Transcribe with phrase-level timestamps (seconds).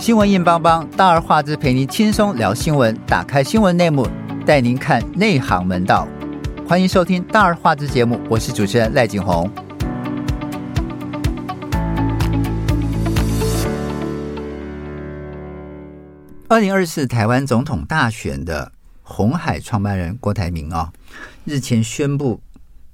[0.00, 2.96] 新闻硬邦邦，大而化之，陪您轻松聊新闻。
[3.04, 4.06] 打开新闻内幕，
[4.46, 6.06] 带您看内行门道。
[6.68, 9.50] 欢迎收听大而化之节目，我是主持人赖景红。
[16.46, 18.70] 二零二四台湾总统大选的
[19.02, 20.92] 红海创办人郭台铭啊，
[21.44, 22.40] 日前宣布。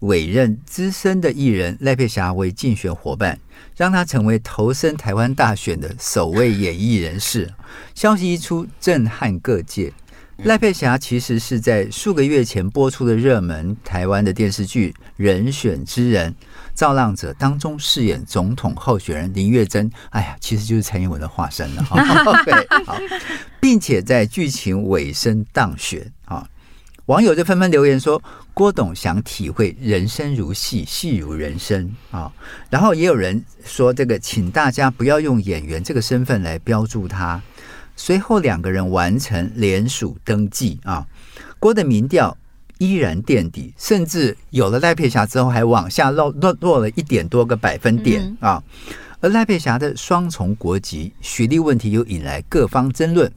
[0.05, 3.39] 委任资深的艺人赖佩霞为竞选伙伴，
[3.77, 7.52] 让他成为投身台湾大选的首位演艺人士。
[7.95, 9.93] 消息一出，震撼各界。
[10.38, 16.32] 赖佩霞其实是在数个月前播出的热门台湾的电视剧《人选之人》
[16.74, 19.88] 《造浪者》当中饰演总统候选人林月珍。
[20.10, 21.87] 哎呀，其实就是蔡英文的化身了。
[22.45, 22.52] 对，
[22.84, 22.98] 好，
[23.60, 26.48] 并且在剧情尾声当选啊。
[27.07, 28.21] 网友就纷纷留言说
[28.55, 32.33] ：“郭董想体会人生如戏，戏如人生啊。”
[32.71, 37.43] 然后也有人说：“这个，请大家不要用演员这个身份来标注他。”
[37.97, 41.07] 随后两个人完成联署登记啊，
[41.61, 42.37] 郭的民调
[42.79, 48.63] 依然垫底，甚至有了赖佩霞之后还往下落落落了一点多个百分点啊。
[49.21, 53.33] 而赖佩霞的双重国籍、学历问题又引来各方争论。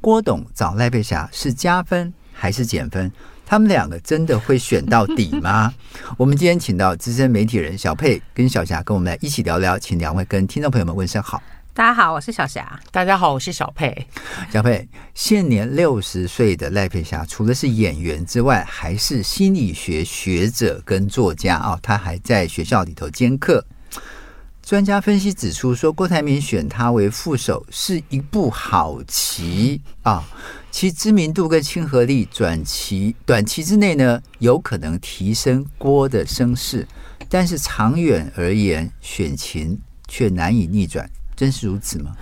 [0.00, 2.12] 郭董找赖佩霞是加分？
[2.32, 3.12] 还是减分？
[3.52, 5.70] 他们两个真的会选到底吗？
[6.16, 9.78] 我们今天请到资深媒体人小佩跟小霞，跟我们来一起聊聊。
[9.78, 11.42] 请两位跟听众朋友们问声好。
[11.74, 12.80] 大家好，我是小霞。
[12.90, 14.06] 大家好，我是小佩。
[14.50, 21.78] 小佩，现年六十岁的赖佩霞，除了是演员之外，还是心理学学者跟作家啊。
[21.82, 23.62] 他还在学校里头兼课。
[24.62, 30.24] 专家分析指出说，郭台铭选他为副手是一步好棋啊。
[30.72, 36.88] 其知名度跟亲和力，短期短期之内呢，有可能提升郭的声势，
[37.28, 39.78] 但是长远而言，选情
[40.08, 42.16] 却难以逆转，真是如此吗？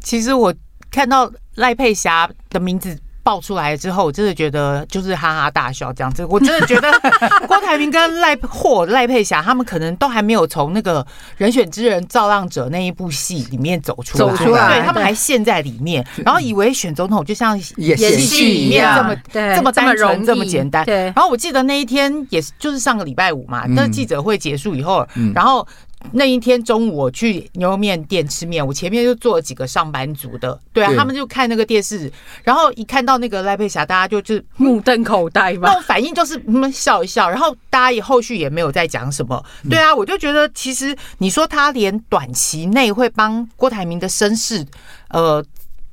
[0.00, 0.52] 其实我
[0.90, 2.98] 看到赖佩霞的名字。
[3.22, 6.24] 爆出来之后，我真的觉得就是哈哈大笑这样子。
[6.26, 6.90] 我真的觉得
[7.46, 11.06] 郭台铭跟赖或赖佩霞他们可能都还没有从那个
[11.36, 19.16] 人选之人造浪者那一部戏里面走出来，走出来，对，他们还陷在里面，然后以为选总统就像演戏里面这么
[19.56, 20.84] 这么单纯这么简单。
[20.84, 21.04] 对。
[21.04, 25.66] 然后我记得那一天也是就是上个礼拜五嘛，那记者会结束以后，然后。
[26.10, 30.96] 那一天中午我去牛肉面店吃面，我前面就坐了几个上班族的，对啊，对。
[30.96, 32.10] 他们就看那个电视，
[32.42, 44.66] 然后一看到那个赖佩霞，大家就是 目瞪口呆嘛，那种反应就是嗯笑一笑，然后大家也后续也没有再讲什么，对啊，我就觉得其实你说他连短期内会帮郭台铭的身世，
[45.08, 45.44] 呃。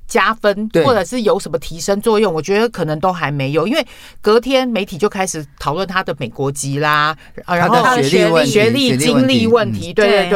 [0.09, 2.33] 加分，或者是有什么提升作用？
[2.33, 3.87] 我觉得可能都还没有，因为
[4.19, 7.15] 隔天媒体就开始讨论他的美国籍啦，
[7.45, 10.29] 然后他的学历、学历、经历问题，对对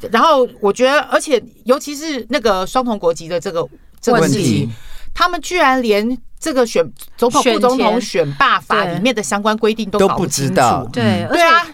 [0.00, 0.10] 对。
[0.12, 3.66] 然后我觉得，而且尤其是那个双重国籍的这个
[4.00, 4.70] 这个事情，
[5.12, 11.66] 他们居然连这个选总统、副总统选罢法里面的相关规定都搞不清楚，对对啊。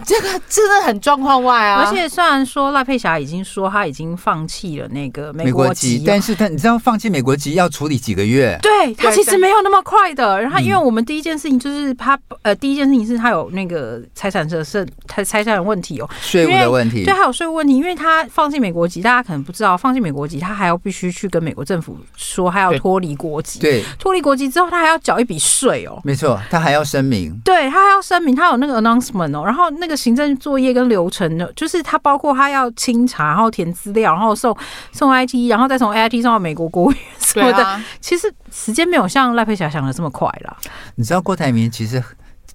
[0.06, 1.84] 这个真的很状况外啊！
[1.84, 8.58] 而且虽然说赖佩霞已经说他已经放弃了那个美国籍，但是他你知道放弃美国籍要处理几个月？
[8.62, 10.40] 对，他其实没有那么快的。
[10.40, 17.76] 然后因为我们第一件事情就是他呃，第一件事情是他有那个财产的是财财产的问题哦，税务的问题，对，还有税务问题。
[17.76, 29.89] 因为他放弃美国籍，大家可能不知道，放弃美国籍他还要必须去跟美国政府说他要脱离国籍，对，脱离国籍之后他还要缴一笔税哦，没错，他还要声明，对他还要声明，他有那个 announcement 哦，然后那个。
[29.90, 34.56] 个行政作业跟流程呢，就是他包括他要清查，然后填资料，然后送
[34.92, 37.62] 送 IT，然后再从 IT 送到美国国务院什么的。
[37.62, 40.56] 啊、其实时间没有像赖佩霞想的这么快啦。
[40.94, 42.02] 你知道郭台铭其实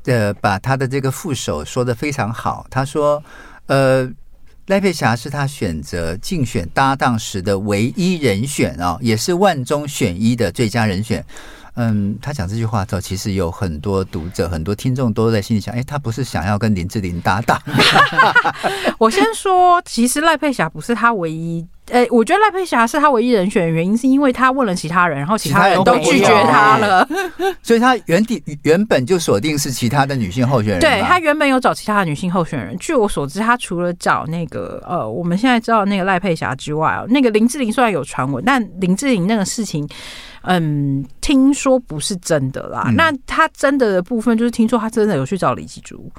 [0.05, 3.21] 呃把他的这个副手说的非常好，他说
[3.67, 4.09] 呃
[4.67, 11.23] 赖佩霞是他选择竞选搭档时的唯一人选啊、哦，也是万中选一的最佳人选。
[11.75, 17.61] 嗯，他讲这句话的时候，其实有很多读者、很多听众都在心里想：哎，他不是想要跟林志玲搭档？
[18.97, 21.65] 我先说，其实赖佩霞不是他唯一。
[21.91, 27.07] 呃，我觉得赖佩霞是他唯一人选的原因，是因为他问了其他人，然后其他人都拒绝他了，
[27.61, 30.79] 所以他原底原本就锁定是其他的女性候选人。
[30.79, 32.75] 对，他原本有找其他的女性候选人。
[32.79, 39.87] 据我所知，他除了找那个呃，我们现在知道那个赖佩霞之外，那个林志玲虽然有传闻，但林志玲那个事情，
[40.47, 42.85] 嗯，听说不是真的啦。
[42.87, 46.11] 嗯、那他真的的部分，就是听说他真的有去找李继珠。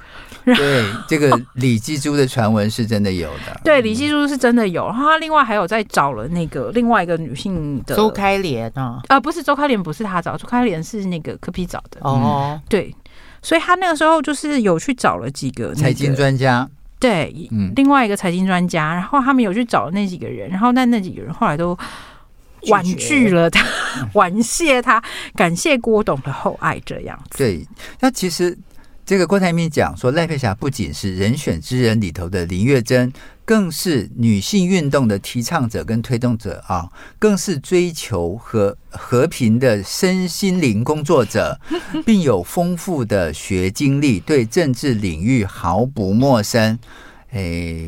[0.45, 3.59] 对，这个李继珠的传闻是真的有的。
[3.65, 5.57] 对，李继珠是真的有，然后他另外还。
[5.57, 12.61] 有在找了那个另外一个女性的周开莲啊，呃，不是周开莲，不是他找，周开莲是那个柯皮找的哦、嗯。
[12.69, 12.95] 对，
[13.41, 16.69] 所以他那个时候就是有去找了几个财经专家，
[16.99, 21.75] 对，嗯，另外一个财经专家，然后他们有去找那几个人，然后但那几个人后来都
[22.69, 23.65] 婉拒了他，
[24.13, 25.03] 婉谢他，
[25.35, 27.37] 感谢郭董的厚爱，这样子。
[27.37, 27.67] 对，
[27.99, 28.57] 那其实
[29.05, 33.11] 这个郭台铭讲说，赖佩霞不仅是人选之人里头的林月珍，
[33.45, 41.59] 更是女性运动的提倡者跟推动者啊，更是追求和和平的身心灵工作者，
[42.05, 46.77] 并有丰富的学经历，对政治领域毫不陌生。
[47.31, 47.85] 哎。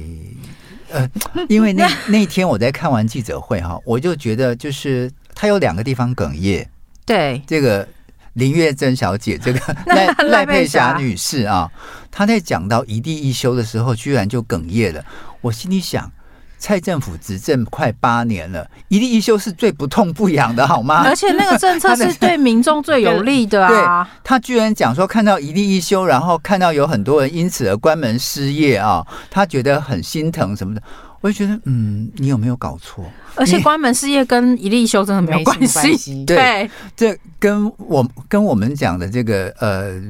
[0.92, 1.10] 呃，
[1.48, 6.68] 因为那那天我在看完记者会哈，我就觉得就是他有两个地方哽咽。
[7.06, 7.88] 对，这个
[8.34, 11.72] 林月珍小姐，这个赖赖佩霞女士啊，
[12.12, 15.04] 她在讲到一地一休的时候，居然就哽咽了。
[15.42, 16.12] 我心里想。
[16.60, 21.04] 蔡政府执政快八年了，一例一休是最不痛不痒的，好吗？
[21.06, 24.08] 而且那个政策是 对民众最有利的啊！
[24.24, 30.84] 他居然讲说看到一例一休，然后看到有很多人因此而关门失业啊，他觉得很心疼什么的。
[31.22, 33.06] 我就觉得，嗯，你有没有搞错？
[33.36, 36.26] 而且关门失业跟一地一休真的没有关系。
[36.26, 40.02] 对，这跟我跟我们讲的这个呃。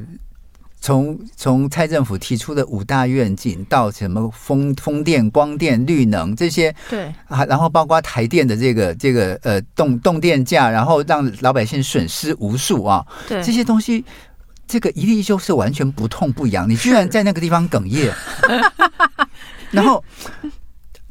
[0.81, 14.06] 从从蔡政府提出的五大愿景到什么风风电、光电、绿能这些，对啊，然后包括台电的这个这个呃动动电价，然后让老百姓损失无数啊，对这些东西，
[14.68, 18.14] 这个一立一休是完全不痛不痒，你居然在那个地方哽咽，
[19.72, 20.04] 然后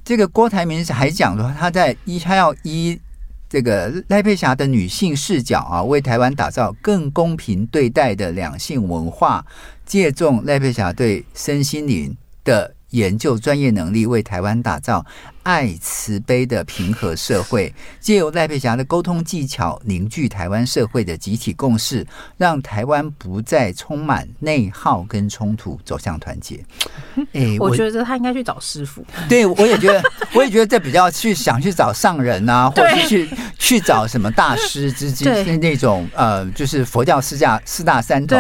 [0.03, 2.99] 这个郭台铭还讲说他在一他要一。
[3.49, 9.45] 这个赖佩霞的女性视角啊，为台湾打造更公平对待的两性文化，
[9.87, 12.15] 借重赖佩霞对身心灵
[12.45, 15.05] 的研究专业能力，为台湾打造
[15.43, 22.06] 爱慈悲的平和社会，借由赖佩霞的沟通技巧，凝聚台湾社会的集体共识，
[22.37, 26.62] 让台湾不再充满内耗跟冲突，走向团结。
[27.32, 29.05] 哎，我觉得他应该去找师傅。
[29.29, 30.02] 对，我也觉得，
[30.35, 38.37] 我也觉得这比较去想去找上人啊，或者是去去找什么大师之间那种呃，就是佛教四大四大三头，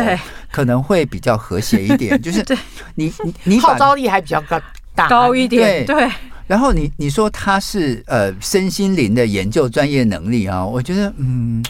[0.50, 2.20] 可能会比较和谐一点。
[2.20, 2.44] 就是
[2.96, 4.60] 你你你号召力还比较高
[4.94, 6.10] 大高一点，对。
[6.48, 11.62] 然后你你说他是呃身心灵的研究专业能力啊，我觉得嗯，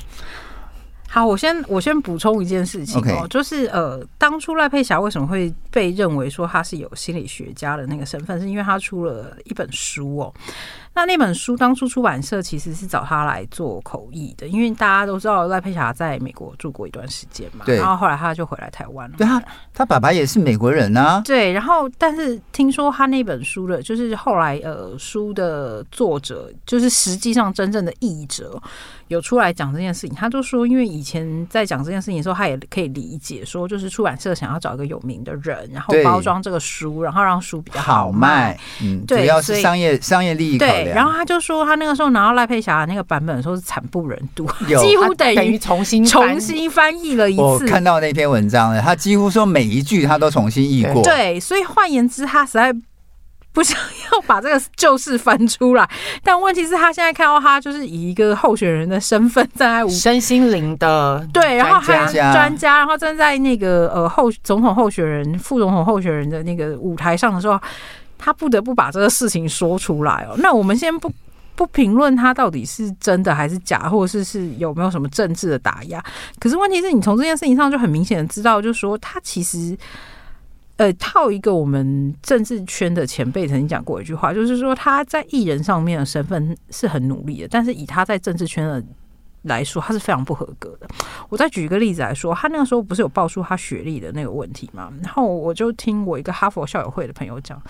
[1.08, 10.32] 好，我先我先补充一件事情哦，就是呃，当初赖佩霞为什么会被认为说他是有心理学家的那个身份，是因为他出了一本书哦。
[10.98, 19.16] 那那本书当初出版社其实是找他来做口译的，因为大家都知道赖佩霞在美国住过一段时间嘛，然后后来他就回来台湾了。
[19.16, 19.40] 对啊，
[19.72, 21.22] 他爸爸也是美国人啊。
[21.24, 28.60] 对，然后但是听说他那本书的，就是后来呃书的作者，就是实际上真正的译者，
[29.06, 30.16] 有出来讲这件事情。
[30.16, 38.10] 他就说，因为以前在讲这件事情的时候，他也可以理解说，就是出版社想要找一个有名的人，然后包装这个书，然后让书比较好卖。
[38.10, 40.87] 好卖嗯，主要是商业商业利益考量。
[40.94, 47.42] 然后他就说，他那个时候拿到赖佩霞的那个版本的时候是惨不忍睹，有 几乎等于重新重新翻译了一次。
[47.42, 51.02] 我看到那篇文章了，他几乎说每一句他都重新译过。
[51.02, 52.74] 对，所以换言之，他实在
[53.52, 53.78] 不想
[54.12, 55.88] 要把这个旧事翻出来。
[56.22, 67.58] 但问题是，他现在看到他就是以一个候选人的身份站在身心灵的对，然后还有专家，然后站在那个呃候总统候选人、副总统候选人的那个舞台上的时候。
[68.18, 70.34] 他不得不把这个事情说出来哦。
[70.38, 71.10] 那我们先不
[71.54, 76.04] 不评论他到底是真的还是假，或者是是有没有什么政治的打压。
[76.38, 79.76] 可是问题是你从这件事情上就很明显的知道，就是说他其实，
[80.76, 88.84] 呃，套一个我们政治圈的前辈曾经讲过一句话，就是说他在艺人上面的身份是很努力的，但是以他在政治圈的。
[89.42, 90.86] 来说，他是非常不合格的。
[91.28, 94.92] 我再举一个例子来说，他那个时候不是有爆出他学历的那个问题嘛？
[95.02, 97.60] 然后我就听我一个哈佛校友会的朋友讲，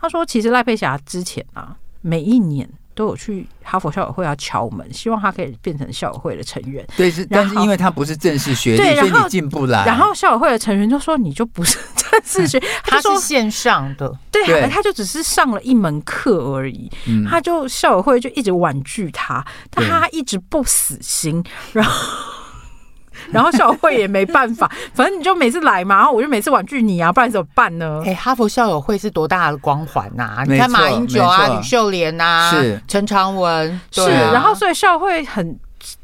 [0.00, 2.68] 他说其实赖佩霞之前啊，每一年。
[2.98, 6.84] 都有去哈佛校友会要敲门，希望他可以变成校友会的成员。
[6.96, 9.84] 对，是，但是因为他不是正式学历，所以你进不来。
[9.86, 16.90] 然后校友会的成员就说：“你就不是正式学， 他是线上的，对，他就只是上了一门课而已。
[17.06, 22.37] 嗯”他就校友会就一直婉拒他，但他一直不死心，然后。
[23.30, 28.02] 然后校友会也没办法，反正你就每次来嘛，然后我就每次婉拒你啊，不然怎么办呢？
[28.06, 30.44] 哎，哈佛校友会是多大的光环呐、啊？
[30.46, 35.58] 你看马英九啊、吕秀莲啊、是陈长文，是，然后所以校友会很，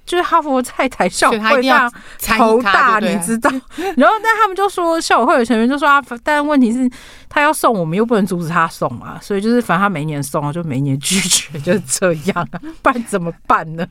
[0.06, 1.90] 就是哈佛在台校友会大
[2.36, 3.50] 头大，你知道？
[3.96, 6.88] 然后但他们就说校友会的成员就说啊，但问题是
[7.28, 13.86] 他要送，我们又不能阻止他送啊，所以就是反正他每年送啊，就每年拒绝， 就是这样啊，不然怎么办呢？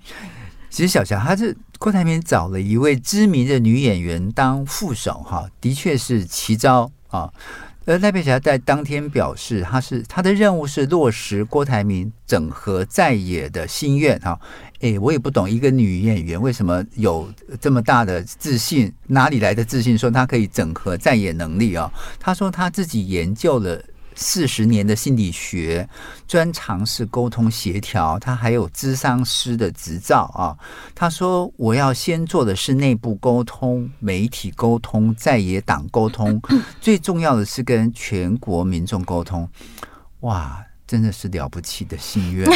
[0.73, 7.31] 其实小乔他是郭台铭找了一位知名的女演员当副手哈，的确是奇招啊。
[7.85, 14.39] 而赖佩霞在当天表示，他是他的任务是落实郭台铭整合在野的心愿啊！
[14.79, 21.91] 诶，我也不懂一个女演员为什么有这么大的自信，哪里来的自信说她可以整合在野能力啊？
[22.19, 23.79] 她说她自己研究了。
[24.15, 25.87] 四十年的心理学，
[26.27, 28.17] 专长是沟通协调。
[28.19, 30.55] 他还有咨商师的执照啊。
[30.93, 36.41] 他说：“我要先做的是内部沟通、媒体沟通、在野党沟通，
[36.79, 39.47] 最重要的是跟全国民众沟通。”
[40.21, 42.47] 哇，真的是了不起的心愿，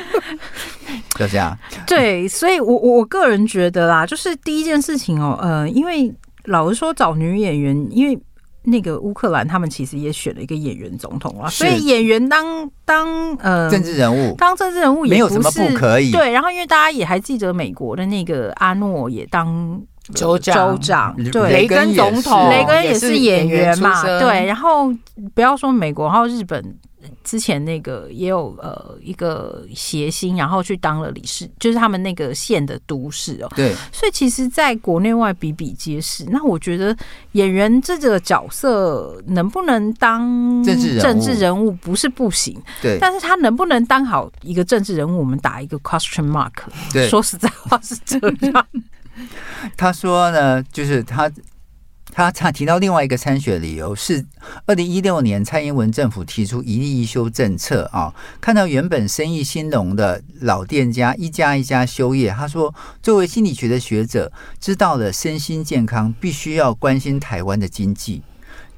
[1.18, 1.58] 就这样。
[1.86, 8.18] 对，所以我我个人觉得啦，就是第一件事情哦，呃，因为老实说，找女演员，因为。
[8.64, 13.06] 那个乌克兰，他们其实也选了一个演员总统啊，所以演员当当
[13.36, 16.10] 呃政治人物，当政治人物也不是没有什么不可以。
[16.10, 19.80] 对，然后因为大家也还记得美国的那个阿诺也当
[20.14, 24.92] 州长，州长对，雷根总统，雷根也是演员嘛，对，然后
[25.34, 26.76] 不要说美国，然后日本。
[27.22, 33.52] 之前那个也有呃一个谐星，然后去当了理事，就是他们那个县的都市哦。
[33.56, 36.24] 对，所以其实，在国内外比比皆是。
[36.30, 36.96] 那我觉得
[37.32, 46.52] 演员这个角色能不能当政治人物不是不行，对，但是他能不能当好一个政治人物，我们打一个 question mark。
[46.92, 48.18] 对，说实在话是这
[48.48, 48.66] 样。
[49.76, 51.30] 他说呢，就是他。
[52.14, 54.24] 他他提到另外一个参选理由是，
[54.66, 64.30] 二零一六年蔡英文政府提出一例一休政策啊，看到原本生意兴隆的老店家一家一家休业，他说，作为心理学的学者，
[64.60, 68.22] 知道了身心健康必须要关心台湾的经济，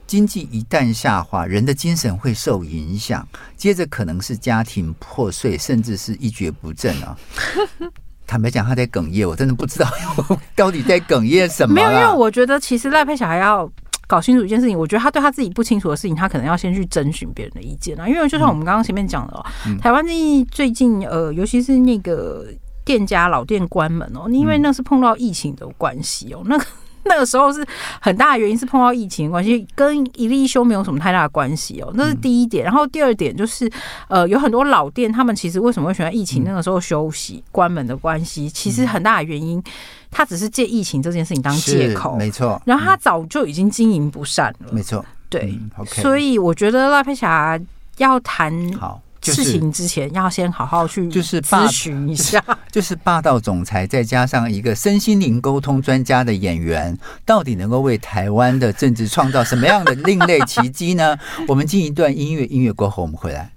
[0.06, 7.18] 经济一旦下滑，人的精神会受影响，接着可能是家庭破碎，甚至是一蹶不振啊。
[8.26, 9.88] 坦白讲，他在哽咽，我真的不知道
[10.56, 11.74] 到底在哽咽什么。
[11.74, 13.70] 没有，因为我觉得其实赖佩霞还要
[14.06, 14.78] 搞清楚一件事情。
[14.78, 18.08] 我觉得他对他自己不清楚的事情，他可能要先去征询别人的意见啊。
[18.08, 20.04] 因为就像我们刚刚前面讲的哦，嗯、台湾
[20.50, 22.46] 最近呃，尤其是那个
[22.84, 26.64] 店家老店关门哦，因为那是碰到疫情的关系哦，那个。
[27.06, 27.64] 那个时候是
[28.00, 31.90] 很大的原因，是碰到疫情的关系，跟一例一休没有什么太大的关系哦。
[31.94, 32.64] 那是第一点。
[32.64, 33.70] 然后第二点就是，
[34.08, 39.62] 呃，有很多老店，他们其实为什么会选在疫情那个时候休息、关门的关系，其实很大的原因，
[40.10, 42.60] 他只是借疫情这件事情当借口，没错。
[42.64, 45.04] 然后他早就已经经营不善了，没错。
[45.28, 47.58] 对，所以我觉得赖佩霞
[47.98, 49.00] 要谈好。
[49.32, 61.16] 事情之前要先好好去就是咨询一下， 就是霸道总裁再加上一个身心灵沟通专家的演员，到底能够为台湾的政治创造什么样的另类奇迹呢？
[61.48, 63.50] 我们进一段音乐，音乐过后我们回来。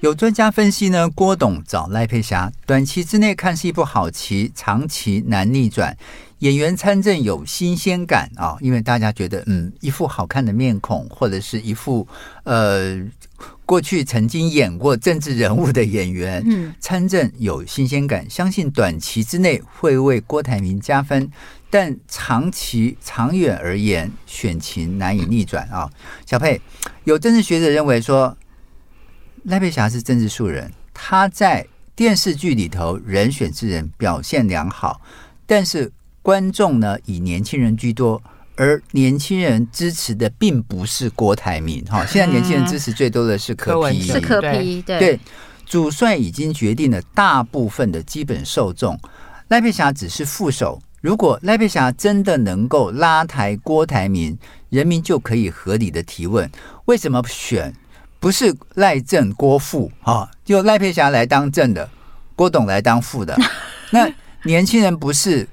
[0.00, 5.94] 有专家分析呢，郭董找赖佩霞，短期之内看是一部好棋，长期难逆转。
[6.38, 12.08] 演员参政有新鲜感啊，因为大家觉得，嗯，一副好看的面孔，或者是一副
[12.44, 12.98] 呃
[13.66, 21.30] 过去曾经演过政治人物的演员，嗯，参政有新鲜感，相信短期之内会为郭台铭加分，
[21.68, 25.90] 但长期长远而言，选情难以逆转啊。
[26.24, 26.58] 小佩，
[27.04, 28.34] 有政治学者认为说。
[29.44, 31.66] 赖佩霞是政治素人，他在
[31.96, 35.00] 电视剧里头人选之人表现良好，
[35.46, 35.90] 但是
[36.22, 38.22] 观众呢以年轻人居多，
[38.56, 42.04] 而年轻人支持的并不是郭台铭哈。
[42.06, 44.98] 现在年轻人支持最多的是柯 P，是柯批对。
[44.98, 45.20] 对，
[45.64, 48.98] 主帅已经决定了大部分的基本受众，
[49.48, 50.80] 赖佩霞只是副手。
[51.00, 56.50] 如果赖佩霞真的能够拉抬郭台铭，人民就可以合理的提问：
[56.84, 57.74] 为什么选？
[58.20, 61.88] 不是赖政郭富啊，就赖佩霞来当正的，
[62.36, 63.36] 郭董来当副的。
[63.90, 64.08] 那
[64.44, 65.48] 年轻人不是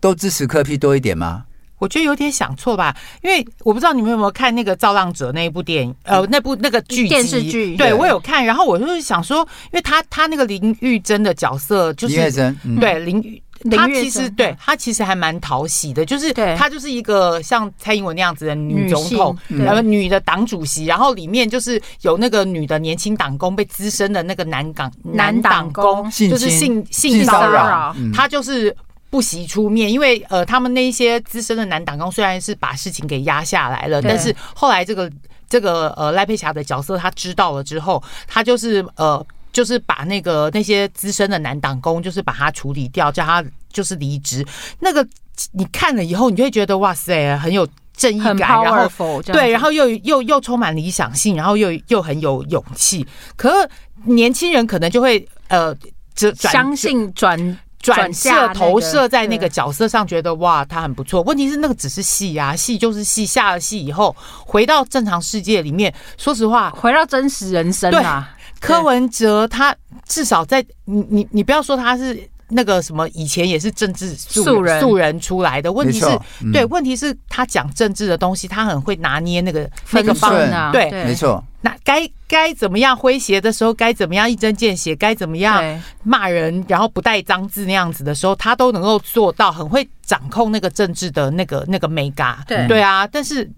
[0.00, 1.44] 都支持柯 P 多一点吗？
[1.78, 8.42] 我觉得有点想错吧，因为我不知道你们有没有看那个《造浪者》那一部电影，呃，那部那个剧电视剧，对我有看。
[8.42, 13.42] 然后我就是想说，因为他他那个林玉珍的角色就是林玉珍，嗯、对林玉。
[13.70, 28.74] 他其实对他其实还蛮讨喜的，就是他就是一个像蔡英文那样子的女总统，然后女的党主席，然后里面就是有那个女的年轻党工被资深的那个男党男党工就是性性骚扰，他就是
[29.08, 35.10] 不惜出面，因为呃他们那一些资深的男党工虽然是把事情给压下来了，但是后来这个
[35.48, 39.24] 这个呃赖佩霞的角色他知道了之后，他就是呃。
[39.56, 44.46] 就是把那个那些资深的男党工，就是把他处理掉，叫他就是离职。
[44.80, 45.06] 那个
[45.52, 53.06] 你看了以后，你就会觉得哇塞，很有正义感，然后对，然后又又又充满理想性，然后又又很有勇气。
[53.34, 53.68] 可是
[54.04, 55.74] 年轻人可能就会呃。
[56.18, 61.20] 这转相信转转射投射在那个角色上，觉得哇，他很不错。
[61.24, 68.34] 问题是那个只是戏啊，戏就是戏，下了戏以后回到正常世界里面，说实话，回到真实人生啊。
[68.60, 69.74] 柯文哲他
[70.06, 74.80] 至少在你你你不要说他是那个什么，以前也是政治素素人。
[74.80, 75.72] 素人出来的。
[75.72, 76.06] 问题是，
[76.42, 76.52] 嗯。
[76.52, 80.52] 对，问题是他讲政治的东西，他很会拿捏那个那个方寸。
[80.52, 80.88] 啊，对。
[80.90, 85.60] 没错，那该该怎么样诙谐的时候，该怎么样一针见血，该怎么样
[86.04, 92.38] 骂人，然后不带脏字那样子的时候，他都能够做到，很会掌控那个政治的那个那个美感。
[92.46, 92.64] 对。
[92.68, 93.50] 对啊，但是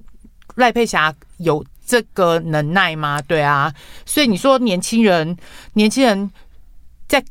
[0.55, 3.21] 赖佩霞有这个能耐吗？
[3.23, 5.37] 对啊，所以你说年轻人，
[5.73, 6.31] 年轻人
[7.09, 7.25] 在。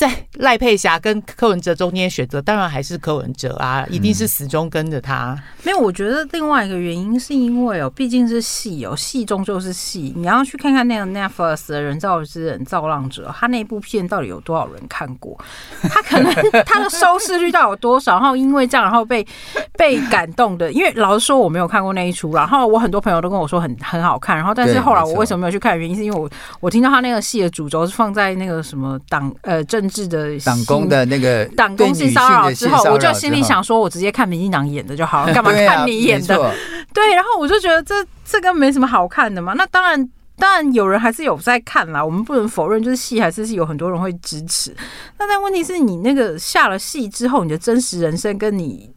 [0.00, 5.36] 在赖佩霞跟柯文哲中间选择，当然还是柯文哲啊，一定是始终跟着他。
[5.62, 10.14] 没有，我觉得另外一个原因是因为哦，毕竟是戏哦，戏中就是戏。
[10.16, 15.38] 你要去看看那个 Netflix 的人造之人造浪者，他那部片到底有多少人看过？
[15.90, 16.32] 他可能
[16.64, 18.12] 他的收视率到底有多少？
[18.18, 19.26] 然后因为这样，然后被
[19.76, 20.72] 被感动的。
[20.72, 24.34] 因为老实说，我没有看过那一出，然后我很多朋友都跟我说很 很好看。
[24.34, 25.78] 然后但是后来我为什么没有去看？
[25.78, 26.26] 原因是因为我
[26.60, 36.54] 我听到他那个戏的主轴是放在那个什么党呃政治的党工的那个党工性骚扰之后，我就心里想说，我直接看民进党演的就好了，干嘛看你演的？
[36.94, 37.94] 对，然后我就觉得这
[38.24, 39.52] 这个没什么好看的嘛。
[39.52, 44.74] 那当然，当然有人还是有在看啦，我们不能否认，就是戏还是是有很多人会支持。
[45.18, 48.90] 那但问题是你那个下了戏之后，你的真实人生跟你。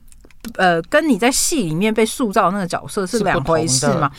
[0.55, 4.11] 呃，跟你在戏里面被塑造的那个角色是两回事嘛？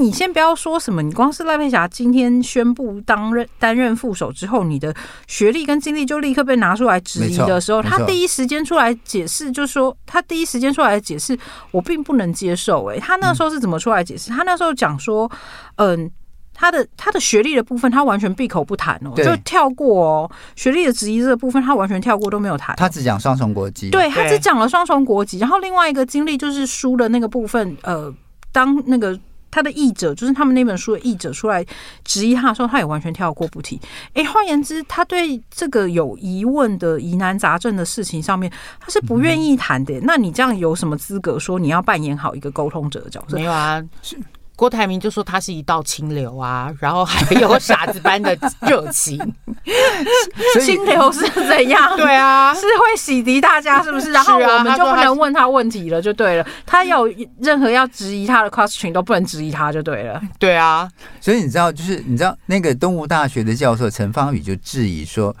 [0.00, 4.94] 你先不要说什么，你光是赖佩霞今天宣布当任担任副手之后，你的
[5.26, 11.38] 学历跟经历就立刻被拿出来质疑的时候，他第一时间出来解释，就是说他第一时间出来解释，
[11.70, 12.84] 我并不能接受。
[12.86, 14.30] 诶，他那时候是怎么出来解释？
[14.30, 15.30] 他那时候讲说，
[15.76, 16.10] 嗯。
[16.58, 20.30] 他的他的学历的部分，他完全闭口不谈哦，就跳过哦。
[20.56, 22.74] 学历的质疑这个部分，他完全跳过都没有谈。
[22.76, 25.38] 他只讲双重国籍，对，他只讲了双重国籍。
[25.38, 28.12] 然后另外一个经历就是书的那个部分，呃，
[28.52, 29.18] 当那个
[29.50, 31.64] 他的译者，就是他们那本书的译者出来
[32.04, 33.78] 质疑他的时候，他也完全跳过不提。
[34.14, 40.00] 哎，换言之，他对这个有疑问的疑难杂症的事情上面，他是不愿意谈的。
[40.02, 43.36] 那你这样有什么资格说你要扮演好一个沟通者的角色？
[43.36, 43.82] 没有啊。
[44.56, 49.16] 郭台铭就说他是一道清流啊， 然后还有傻子般的热情。
[50.60, 51.94] 清流是怎样？
[51.96, 54.10] 对啊，是会洗涤大家，是不是？
[54.12, 56.46] 然后我们就不能问他问题了，就对了。
[56.64, 57.06] 他有
[57.40, 60.20] 任何要质疑他的 question 都不能质疑他，就对了。
[60.38, 60.88] 对啊，
[61.20, 65.36] 所以你知道，就是你知道那个东吴大学的教授陈芳宇就质疑说。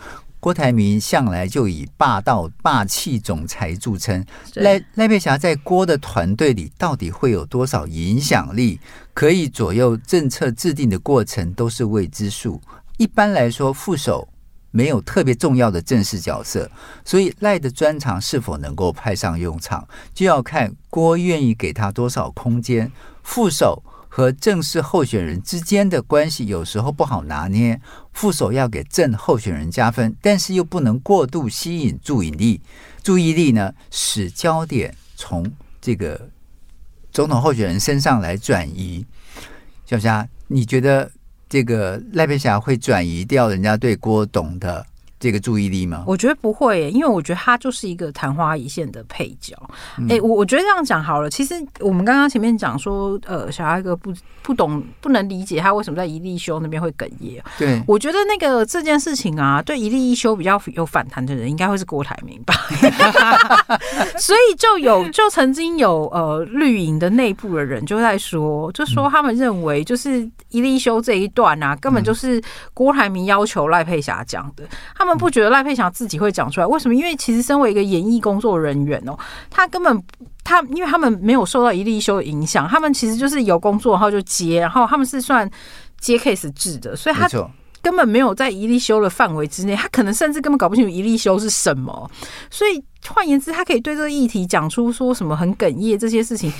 [0.46, 8.78] 郭台铭向来就以霸道、霸气总裁著称，赖赖佩霞在郭的团队里到底会有多少影响力，
[9.12, 12.60] 可以左右政策制定的过程都是未知数。
[12.96, 14.28] 一般来说，副手
[14.70, 16.70] 没有特别重要的正式角色，
[17.04, 22.88] 所以赖的专长是否能够派上用场，就要看郭愿意给他多少空间。
[23.24, 23.82] 副手。
[24.16, 27.78] 和正式候选人之间的关系有时候不好拿捏，
[28.14, 32.62] 副手要给正候选人加分，但是又不能过度吸引注意力，
[33.02, 35.44] 注意力呢，使焦点从
[35.82, 36.30] 这个
[37.12, 39.04] 总统候选人身上来转移。
[39.84, 41.12] 小霞，你觉得
[41.46, 44.86] 这个赖佩霞会转移掉人家对郭董的
[45.26, 46.04] 这个注意力吗？
[46.06, 49.56] 我觉得不会、欸，因为我觉得他就是一个昙花一现的配角。
[49.96, 51.28] 哎、嗯欸，我我觉得这样讲好了。
[51.28, 57.42] 其实我们刚刚前面讲说，呃，小艾哥不不懂、不能理解他为什么在一立一休那边会哽咽。
[57.58, 62.54] 对，我觉得那个这件事情啊，对一立一休比较有反弹的人，应该会是郭台铭吧。
[64.16, 72.40] 所以就有就曾经有呃绿营的内部的人就在说，就说他们认为就是一立一休这一段啊，根本就是
[72.72, 74.62] 郭台铭要求赖佩霞讲的。
[74.94, 76.94] 他们不觉得赖佩霞自己会讲出来，为什么？
[76.94, 79.18] 因为其实身为一个演艺工作人员哦，
[79.50, 80.02] 他根本
[80.44, 85.48] 他，因为他们没有受到一例一休的影响，他们其实就是有工作然后就接，然后他们是算
[85.98, 87.28] 接 case 制的，所以他
[87.82, 92.10] 根本没有在一例休的范围之内，他可能甚至根本搞不清楚一例休是什么，
[92.50, 96.52] 所以换言之，他可以对这个议题讲出说什么很哽咽这些事情。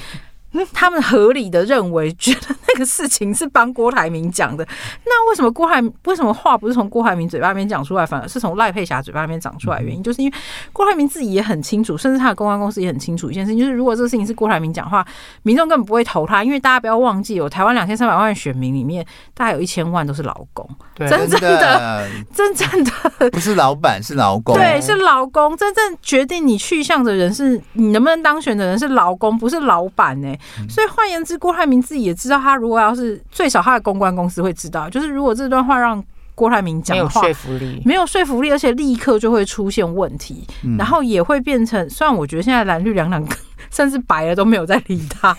[0.73, 4.67] 他们合理的认为，觉得那个事情是帮郭台铭讲的。
[5.05, 9.81] 那为什么郭台为什么话不是从郭台铭嘴巴里面讲出来，反而是从赖佩霞嘴巴里面讲出来？
[9.81, 10.37] 原因就是因为
[10.73, 15.07] 郭台铭自己也很清楚，甚至他的公关公司也很清楚一件事情，就是如果这个事情是郭台铭讲话，
[15.43, 25.57] 民众根本不会投他，因为大家不要忘记，有台湾两千三百万选民里面，大概有一千万都是劳工，真正的 真正的不是老板是劳工，对，是劳工。
[25.57, 30.41] 真正决定你去向的人是你能不能当选的人是劳工，不是老板呢、欸。
[30.69, 36.03] 所以换言之，郭台铭自己也知道，他如果要是最少他的公关公司会知道，就是如果这段话让
[36.35, 41.89] 郭台铭讲话没有说服力，没有说服力，而且立刻就会出现问题，嗯、然后也会变成。
[41.89, 43.27] 虽然我觉得现在蓝绿两党
[43.71, 45.35] 甚至白了都没有在理他，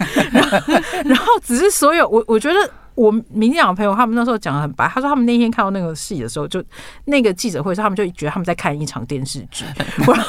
[1.06, 6.62] 然后只是所有我我觉得我民进党的朋友他们那时候讲的很白，他说他们那天看到那个戏的时候，就
[7.05, 9.63] 那个记者会上他们就觉得他们在看一场电视剧，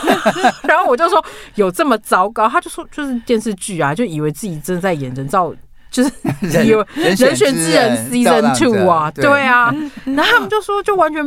[0.62, 1.24] 然后我就说
[1.56, 2.48] 有这么糟糕？
[2.48, 5.52] 他就说就是电视剧啊，就以为自己真的在演人造。
[5.90, 6.12] 就是
[6.66, 11.24] 有人选之人 season two 啊，对啊，然后他们就说，就完全，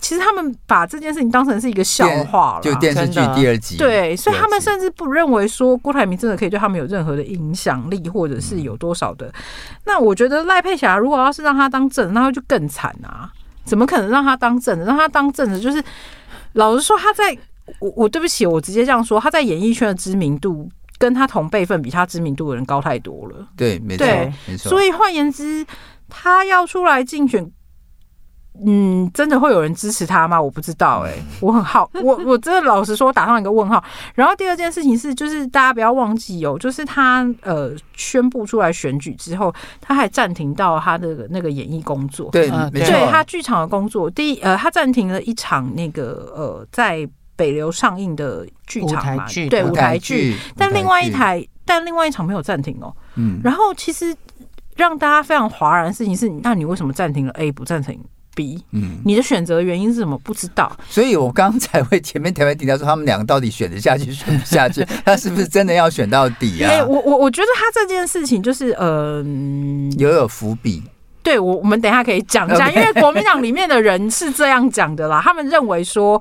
[0.00, 9.32] 其实他们把这件事情当成是一个笑话了，就电视剧第二集，对，所以他们甚至不认为说郭台铭真的可以对他们有任何的影响力，或者是有多少的。
[9.84, 13.30] 那我觉得赖佩霞如果要是让他当正，那就更惨啊！
[13.64, 14.84] 怎么可能让他当正的？
[14.84, 15.82] 让他当正的，就是
[16.54, 17.36] 老实说，他在
[17.78, 20.68] 我我对不起，我直接这样说，他在演艺圈的知名度。
[20.98, 24.06] 跟他同辈分比他知名度的人高太多了，对，没错，
[24.46, 24.70] 没错。
[24.70, 25.66] 所以换言之，
[26.08, 27.44] 他要出来竞选，
[28.64, 30.40] 嗯，真的会有人支持他吗？
[30.40, 33.82] 我不知道、欸，哎， 我很好，我我真的老实说，打上一个问号。
[34.14, 47.08] 然后第二件事情是，就是大家不要忘记哦，就是他呃宣布出来选举之后，他还暂停到他的那个演艺工作，对，嗯、没错，对他剧场的工作，第一呃，他暂停了一场那个呃在。
[47.34, 52.94] 北流上映的剧场嘛，对舞台剧，但另外一台，但另外一场没有暂停哦。
[53.16, 54.14] 嗯，然后其实
[54.76, 57.98] 让大家非常哗然的事情是，那你为什么暂停了 A 不暂停
[58.34, 58.62] B？
[58.72, 60.18] 嗯，你的选择原因是什么？
[60.18, 60.74] 不知道。
[60.88, 64.86] 所以我刚才会前面台湾提到说，他们两个到底选得下去， 选不下去？
[65.04, 66.70] 他是不是真的要选到底啊？
[66.70, 69.24] 欸、我我我觉得他这件事情就是呃，
[69.98, 70.82] 有有伏笔。
[71.22, 76.20] 对，我我们等一下可以讲一下，因为国民党里面的人是这样讲的啦， 他们认为说。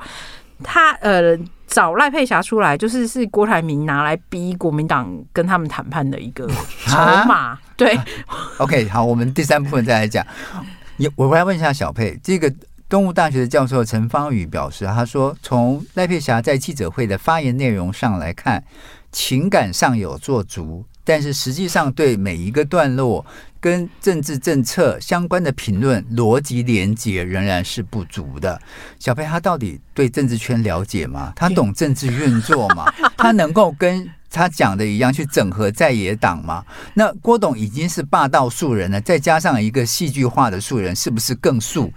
[0.64, 6.48] 他呃找赖佩霞出来，就是是郭台铭拿来逼国民党跟他们谈判的一个
[6.86, 7.58] 筹码。
[7.76, 8.00] 对
[8.60, 10.24] ，OK，好，我们第三部分再来讲。
[11.16, 12.54] 我我来问一下小佩，这个
[12.90, 18.64] 东吴大学的教授陈方宇表示，他说从赖佩霞在记者会的发言内容上来看，
[19.12, 23.26] 情感上有做足，但是实际上对每一个段落。
[23.62, 28.60] 跟政治政策相关的评论逻辑连接仍然是不足的。
[28.98, 31.32] 小佩他到底对政治圈了解吗？
[31.36, 32.92] 他懂政治运作吗？
[33.16, 36.64] 他能够跟他讲的一样去整合在野党吗？
[36.96, 41.92] 那郭董已经是霸道素人了，再加上一个戏剧化的素人，是不是更素？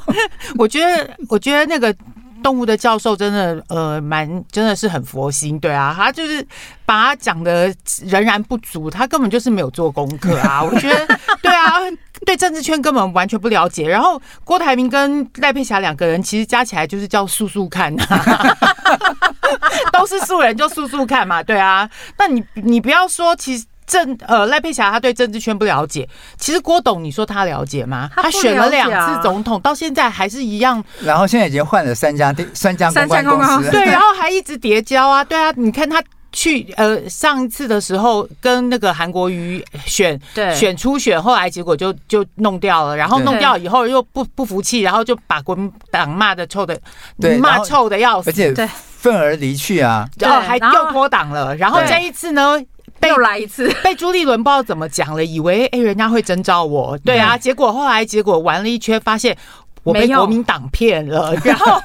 [0.58, 1.94] 我觉得，我觉得那个。
[2.40, 6.40] 动物的教授真的呃蛮真的是很佛心，对啊，他就是
[6.86, 7.74] 把他讲的
[8.06, 10.62] 仍然不足，他根本就是没有做功课啊。
[10.62, 11.72] 我觉得对啊，
[12.24, 13.88] 对政治圈根本完全不了解。
[13.88, 18.56] 然后郭台铭跟赖佩霞两个人其实加起来就是叫素素看啊，
[19.98, 21.88] 都是素人就素素看嘛，对啊。
[22.18, 23.64] 那你你不要说其实。
[23.88, 26.06] 政呃赖佩霞她对政治圈不了解，
[26.36, 28.10] 其实郭董你说他了解吗？
[28.14, 30.84] 他选了两次总统，到现在还是一样。
[31.00, 40.54] 然后现在已经换了三家三家公关公司，对，然后还一直叠交啊，对啊，你看他去呃上一次的时候跟那个韩国瑜选对。
[40.54, 46.78] 选初选，后来结果就就弄掉了，然后弄掉以后又不不服气，然后就把国民党骂的臭的
[47.40, 48.68] 骂臭的要死，而且
[49.00, 52.60] 愤而离去啊，然后还又脱党了，然后这一次呢？
[53.06, 59.36] 又来一次， 被朱立伦不知道怎么讲了，以为哎、欸、人家会征召我，对啊，结果后来结果玩了一圈，发现
[59.84, 61.80] 我被国民党骗了， 然后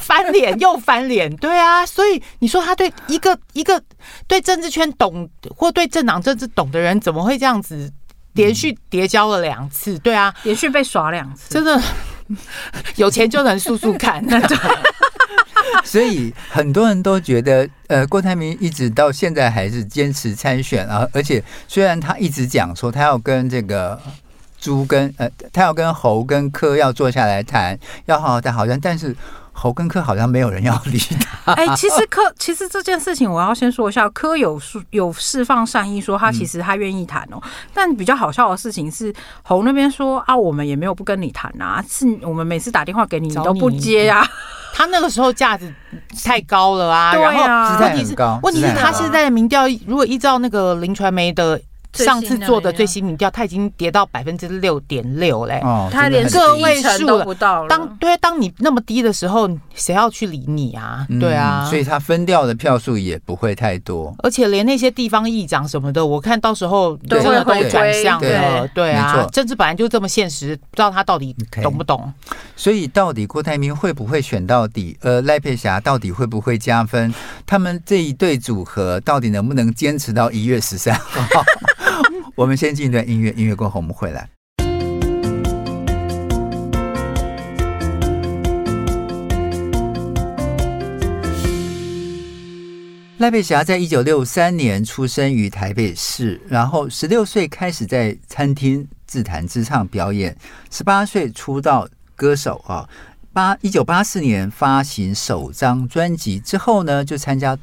[0.00, 3.80] 翻脸又翻脸，对啊，所以你说他对一个一个
[4.26, 7.92] 对政治圈懂或对政党政治懂的人，怎么会这样子
[8.32, 9.98] 连续叠交了两次？
[9.98, 11.78] 对啊，连续被耍两次，真的
[12.96, 14.24] 有钱就能速速看。
[15.84, 24.00] 所以很多人都觉得，呃，郭台铭一直到现在还是坚持参选啊，而且虽然他一直讲说他要跟这个
[24.60, 29.14] 猪跟呃，他要跟猴跟柯要坐下来谈，要好好谈，好像但是。
[29.58, 31.54] 猴跟柯好像没有人要理他。
[31.54, 37.40] 哎，其实柯其实这件事情我要先说一下，柯有有释放善意，说他其实他愿意谈哦。
[37.72, 39.10] 但比较好笑的事情是，
[39.42, 44.28] 猴那边说啊，我们也没有不跟你谈啊，是我们每次打电话给你，你都不接啊。
[44.76, 45.72] 他那个时候价值
[46.22, 51.58] 太高了啊，对啊，问题是问题是他现在的民调，如果依照那个林传媒的。
[52.04, 57.68] 上次做的最新民调，它已经跌到百分之六点六嘞，它连个位数都不到了。
[57.68, 61.06] 当对，当你那么低的时候，谁要去理你啊？
[61.20, 64.14] 对啊，所以它分掉的票数也不会太多。
[64.18, 68.68] 而且连那些地方议长什么的，我看到时候真的都转向了。
[68.68, 72.12] 对啊，政治本来就这么现实，不知道他到底懂不懂。
[72.56, 74.96] 所以到底郭台铭会不会选到底？
[75.02, 77.12] 呃，赖佩霞到底会不会加分？
[77.44, 81.44] 他们这一对组合到底能不能坚持到一月十三号？
[82.36, 84.28] 我们先进一段音乐，音乐过后我们回来。
[93.16, 100.36] 赖佩霞在一九六三年出生于台北市，然后十六岁开始在餐厅自弹自唱表演，
[100.70, 102.86] 十八岁出道歌手啊，
[103.32, 107.56] 八一九八四年发行首张专辑之后呢，就参加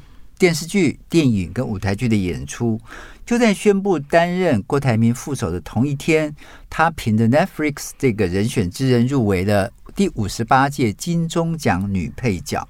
[0.44, 2.78] 电视剧、电影跟舞台剧的演出。
[3.24, 6.36] 就在宣布担任郭台铭副手的同一天，
[6.68, 12.68] 他凭着 Netflix 这个人选之人入围了第五十八届金钟奖女配角。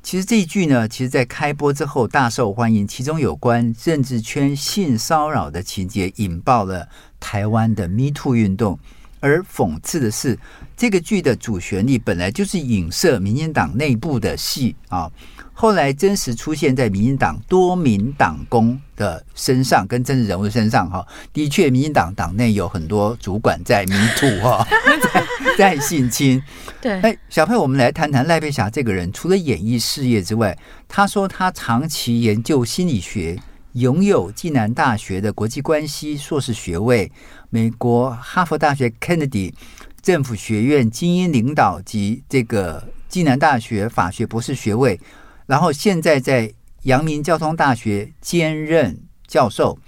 [0.00, 8.78] 其实这一剧呢，其实，在开播之后大受欢迎，其中有关政治圈性骚扰的情节引爆了台湾的 Me Too 运动。
[9.18, 10.38] 而讽刺的是，
[10.76, 15.10] 这个剧的主旋律本来就是影射民进党内部的戏啊，
[15.58, 21.04] 后来真实出现在民进党多名党工的身上，跟政治人物身上哈。
[21.32, 24.68] 的确，民进党党内有很多主管在 Me Too 哈，
[25.56, 26.42] 在性侵。
[26.82, 29.10] 对，哎，小佩，我们来谈谈赖佩霞这个人。
[29.10, 33.38] 除了演艺事业之外，他说他长期研究心理学，
[33.72, 37.10] 拥有暨南大学的国际关系硕士学位，
[37.48, 39.54] 美国哈佛大学 Kennedy
[40.02, 45.00] 政府学院精英领导及这个暨南大学法学博士学位，
[45.46, 49.78] 然后现在在阳明交通大学兼任教授。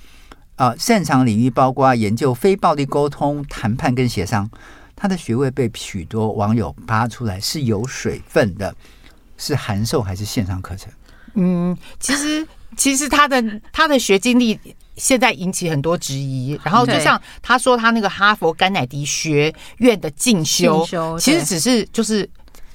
[0.56, 4.50] 啊，擅长领域包括研究非暴力沟通、谈判跟协商。
[4.96, 8.74] 他的学位被许多网友扒出来是有水分的，
[9.36, 10.92] 是函授还是线上课程？
[11.34, 12.44] 嗯，其实
[12.76, 13.40] 其实他的
[13.72, 14.58] 他的学经历
[14.96, 16.58] 现在引起很多质疑。
[16.64, 20.84] 然后就像他说，他那个哈佛甘乃迪学院的进修，
[21.20, 22.28] 其实只是就是。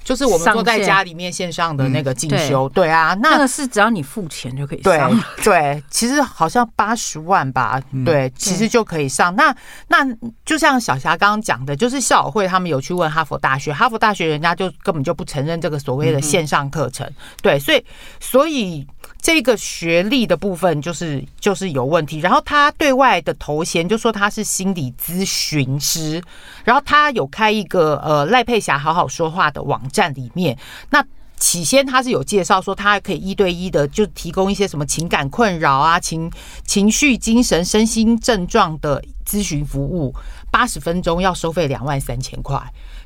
[0.04, 5.10] 就是我们坐在家里面线上的那个进修，对啊，那个是只要你付钱就可以上。
[5.36, 9.34] 对，对，其实好像八十万吧，对，其实就可以上。
[9.34, 9.54] 那
[9.88, 10.06] 那
[10.44, 17.10] 就像小霞刚刚讲的，就是校友会他们有去问哈佛大学，哈佛大学人家就根本就不承认这个所谓的线上课程，
[17.42, 17.84] 对，所以
[18.20, 18.86] 所以。
[19.24, 26.22] 这个学历的部分就是就是有问题，然后他对外的头衔就说他是心理咨询师，
[26.62, 30.58] 然后他有开一个呃赖佩霞好好说话的网站里面，
[30.90, 31.02] 那
[31.38, 36.30] 起先他是有介绍说他还可以一对一的就提供一些什么情感困扰啊情
[36.66, 40.14] 情绪精神身心症状的咨询服务，
[40.50, 42.62] 八十分钟要收费两万三千块。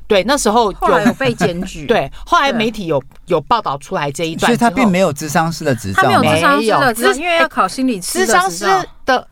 [0.09, 1.85] 对，那时候有，有被检举。
[1.87, 8.65] 对，后来媒体有有报道出来这一段，所以他并没有智商师的执照，他没有智商师的执照，因为要考心理智商师
[9.05, 9.25] 的。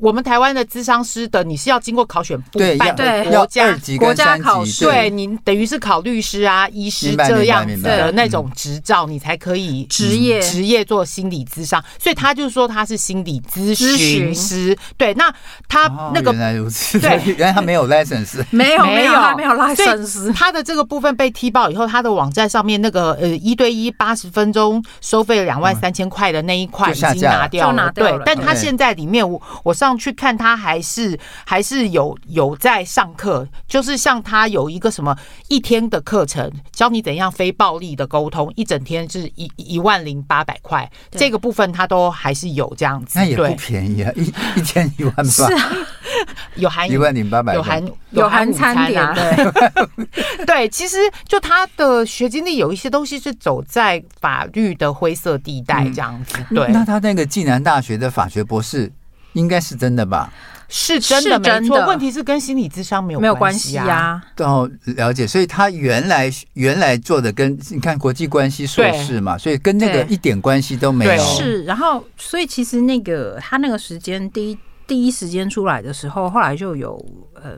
[0.00, 10.40] 我们台湾的咨商师的，你是要经过考选部办的国家国家考试，对，你等于是考律师啊、医师这样子的那种执照，你才可以职业。
[10.40, 11.84] 职业做心理咨商。
[11.98, 14.74] 所以他就说他是心理咨询师。
[14.96, 15.30] 对，那
[15.68, 20.32] 他那个原来如此，对， 原来他没有 license， 没有没有没有 license。
[20.32, 29.73] 他的这个部分被踢爆以后，他的网站上面那个呃一对一八十分钟收费两万三千块的那一块已经拿掉了，对，但他现在里面我我。
[29.74, 35.16] 上去看他还是还是有有在上课，就是像他有一个什么
[35.48, 44.22] 一天的课程，教你怎样非暴力的沟通，一整天是一一万零八百块，这个部分他都还是有这样子，那也不便宜啊，一
[44.58, 45.42] 一天一万八，是。
[45.42, 45.72] 啊，
[46.56, 50.46] 有含一万零八百，有含有含餐点，对。
[50.46, 58.92] 对，其实就他的学经历有一些东西是走在法律的灰色地带这样子，对，那他那个暨南大学的法学博士。
[59.34, 60.32] 应该是真的吧？
[60.66, 61.86] 是真的，没错。
[61.86, 64.20] 问题是跟心理智商没有没有关系啊。
[64.38, 65.26] 哦，了解。
[65.26, 71.22] 所以他原来原来做的跟你看国际关系硕士嘛，所以跟那个一点关系都没有。
[71.22, 76.96] 是，然后所以其实那个他那个时间第一第一时间出来的时候，后来就有
[77.34, 77.52] 呃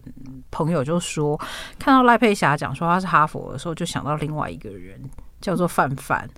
[0.51, 1.41] 朋友就说，
[1.79, 5.01] 看到赖佩霞讲说他是哈佛的时候，就想到另外一个人
[5.41, 6.29] 叫做范范。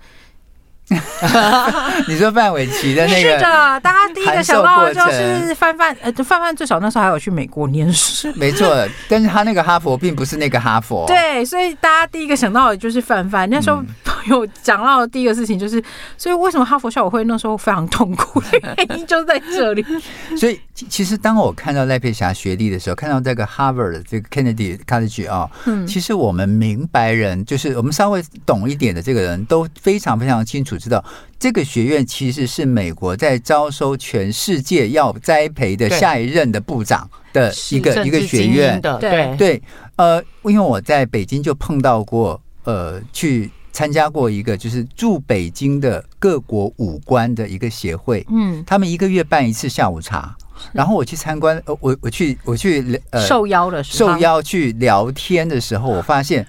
[2.09, 3.31] 你说范玮琪的那个？
[3.33, 8.87] 是的，大家第一个想到的就是范范，呃，范范最少那时候还有去美国念书，没错。
[9.09, 13.48] 但是他那个哈佛并不是那个哈佛，对，所以大家第一个想到的就是范范。
[13.51, 15.83] 那时候朋友讲到的第一个事情就是，
[16.16, 19.85] 所以为什么哈佛校友会那时候非常痛苦的原因就在这里。
[20.38, 30.78] 所以其实当我看到赖佩霞学历的时候，看到这个 Harvard 的这个 Kennedy College 啊，嗯，其实我们明白人，就是我们稍微懂一点的这个人都非常非常清楚。
[30.79, 31.05] 知道
[31.38, 38.81] 这个学院其实是美国在招收全世界要栽培的下一任的部长的一个一个学院。
[38.81, 39.62] 对对，
[39.97, 48.27] 呃，因为我在北京就碰到过，呃，去参加过一个就是驻北京的各国武官的一个协会。
[48.31, 50.37] 嗯，他们一个月办一次下午茶，
[50.73, 56.47] 然后我去参观，呃，我我去我去呃受邀的时候，受邀去聊天的时候，我发现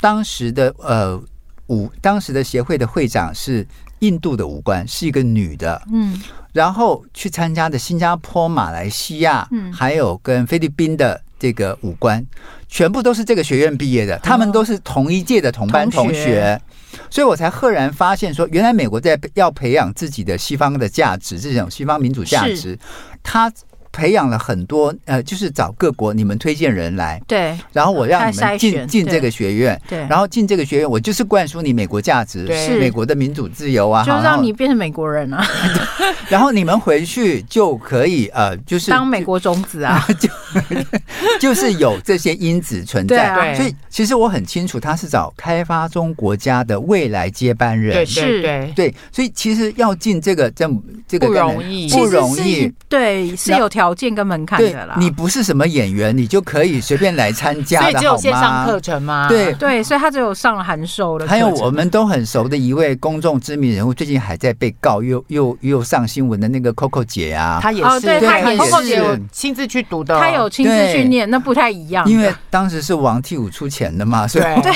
[0.00, 1.22] 当时的呃。
[1.68, 3.66] 五当时的协会的会长是
[4.00, 6.20] 印度的武官，是一个女的，嗯，
[6.52, 9.72] 然后去参加的新加坡、马来西亚，嗯。
[9.72, 12.24] 还有跟菲律宾的这个武官，
[12.68, 16.62] 全部都是这个学院毕业的，他们都是同一届的同班同学，同学。
[17.10, 22.78] 所以我才赫然发现说，原来美国在要培养自己的西方的价值，这种西方民主价值，
[23.22, 23.52] 他。
[23.94, 35.46] 培养了很多，呃，就是找各国你们推荐人来，对，然后我让你们进进这个学院，对，然后进这个学院，我就是灌输你美国价值，对，美国的民主自由啊，就让你变成美国人啊，
[36.28, 40.28] 然后你们回去就可以，呃，就是当美国种子啊， 就
[41.40, 48.72] 就是有这些因子存在，对，所以其实我很清楚，他是找开发中国家的未来接班人，对对对。
[48.74, 50.68] 对，所以其实要进这个这
[51.06, 54.94] 这个不容易，不容易，对，是有条件跟门槛的啦。
[54.96, 59.26] 你不是什么演员，你就可以随便来参加的，所以只有线上课程吗？
[59.26, 61.26] 对对，所以他只有上了函授的。
[61.26, 72.08] 还有我们都很熟的一位公众知名人物，最近还在被告，又又又上新闻的那个 Coco 姐啊，她也是，对，她也是 Coco 姐亲自去读的，她有亲自去念，那不太一样。
[72.08, 74.72] 因为当时是王替武出钱的嘛，所以对。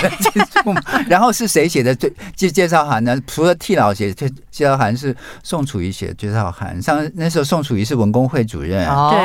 [1.09, 3.17] 然后是谁写的最介介绍函呢？
[3.27, 6.81] 除了替老写介介绍函，是宋楚瑜写的介绍函。
[6.83, 9.19] 上那时候宋楚瑜是文工会主任，对，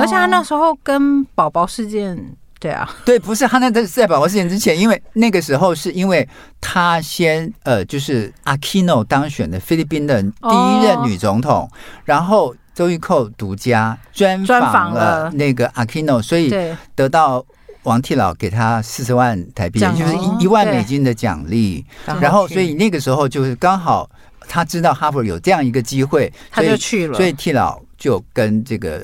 [0.00, 2.16] 而且他那时候跟宝宝事件，
[2.58, 6.28] 对啊，对，不是他那个是在宝宝事件之前，因为那个时候是因为
[6.60, 11.70] 他先呃，就是 Aquino 当选的菲律宾的第一任女总统，
[12.04, 16.52] 然后周玉蔻独家专访了那个 Aquino，所以
[16.94, 17.44] 得到。
[17.84, 21.82] 王替老给他四十万台币，就是一一万美金的奖励。
[22.20, 24.06] 然后，所以那个时候就是刚好
[24.46, 27.14] 他知道哈佛有这样一个机会，他就去了。
[27.16, 29.02] 所以替老就跟这个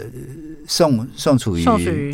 [0.67, 1.65] 宋宋楚瑜，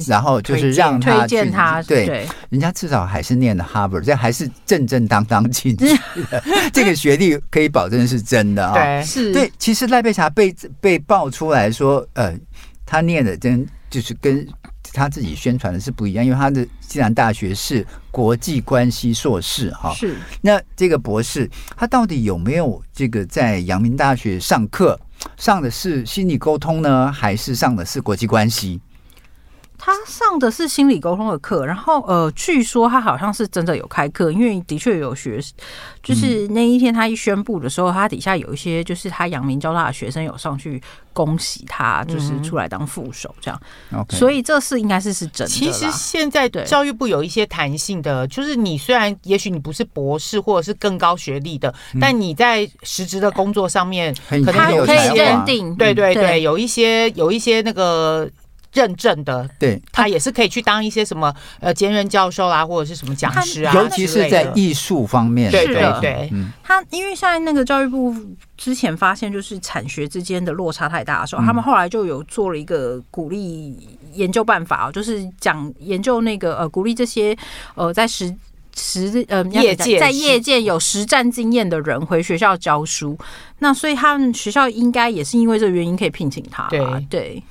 [0.08, 1.80] 然后就是让他推荐他。
[1.84, 5.96] 对，人家至少还是念的哈佛，这还是正正当当进去
[6.28, 6.42] 的。
[6.74, 8.74] 这个学历可以保证是真的啊。
[8.74, 9.32] 对，是。
[9.32, 12.36] 对，其实赖佩霞被被爆出来说，呃，
[12.84, 14.44] 他念的真就是跟。
[14.92, 19.92] 他自己宣传的是不一样，因为他的暨南大学是国际关系硕士哈。
[19.94, 20.16] 是。
[20.40, 24.98] 那这个博士，他到底有没有这个在阳明大学上课？
[25.36, 28.80] 上的是心理沟通呢，还是上的是国际关系？
[29.84, 35.40] 他上的是心理沟通的课，然后呃，据说他好像是真的有开课，因为的确有学，
[36.04, 40.80] 就是那一天他一宣布的时候，他底下有一些就是他阳明交大的学生有上去
[41.12, 43.60] 恭喜他，就是出来当副手这样。
[44.10, 45.52] 所以这事应该是是真的。
[45.52, 58.30] 其实现在教育部有一些弹性的，就是你虽然也许你不是博士或者是更高学历的，但你在实质的工作上面可能有可以认定，对对对，有一些有一些那个。
[58.72, 65.50] 认证的，对，他也是可以去当一些什么呃兼任教授啊，或者是什么讲师啊，尤其是在艺术方面。
[65.50, 68.14] 对对对，嗯，他因为现在那个教育部
[68.56, 73.76] 之前发现就是产学之间的落差太大的时候，他们后来就有做了一个鼓励
[74.14, 77.36] 研究办法，就是讲研究那个呃鼓励这些
[77.74, 78.34] 呃在实
[78.74, 83.18] 实呃业界在业界有实战经验的人回学校教书，
[83.58, 86.66] 那所以他们学校应该也是因为这个原因可以聘请他。
[86.70, 86.80] 对
[87.10, 87.42] 对。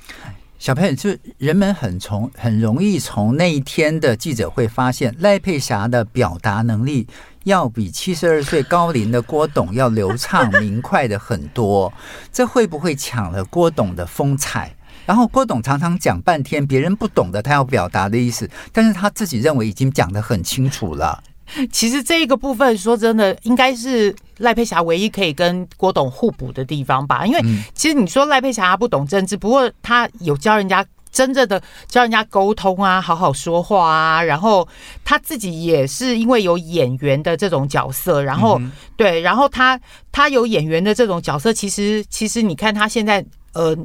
[0.62, 7.04] 小朋友，就是人们很从很容易从那一天的记者会发现，赖佩霞的表达能力
[7.42, 11.92] 要比七十二岁高龄的郭董要流畅明快的很多。
[12.32, 14.72] 这会不会抢了郭董的风采？
[15.04, 21.24] 然后郭董常常讲半天别人不懂的他要表达的意思，但是他自己认为已经讲得很清楚了。
[21.70, 27.26] 其实这一个部分说真的，应该是赖佩霞唯一可以跟郭董互补的地方吧。
[27.26, 27.40] 因为
[27.74, 34.22] 其实你说赖佩霞她不懂政治，不过她有教人家真正的教人家沟通啊，好好说话啊。
[34.22, 34.66] 然后
[35.04, 38.60] 她自己也是因为有演员的这种角色，然后
[38.96, 39.78] 对，然后她
[40.10, 43.76] 她有演员的这种角色，其实其实你看她现在呃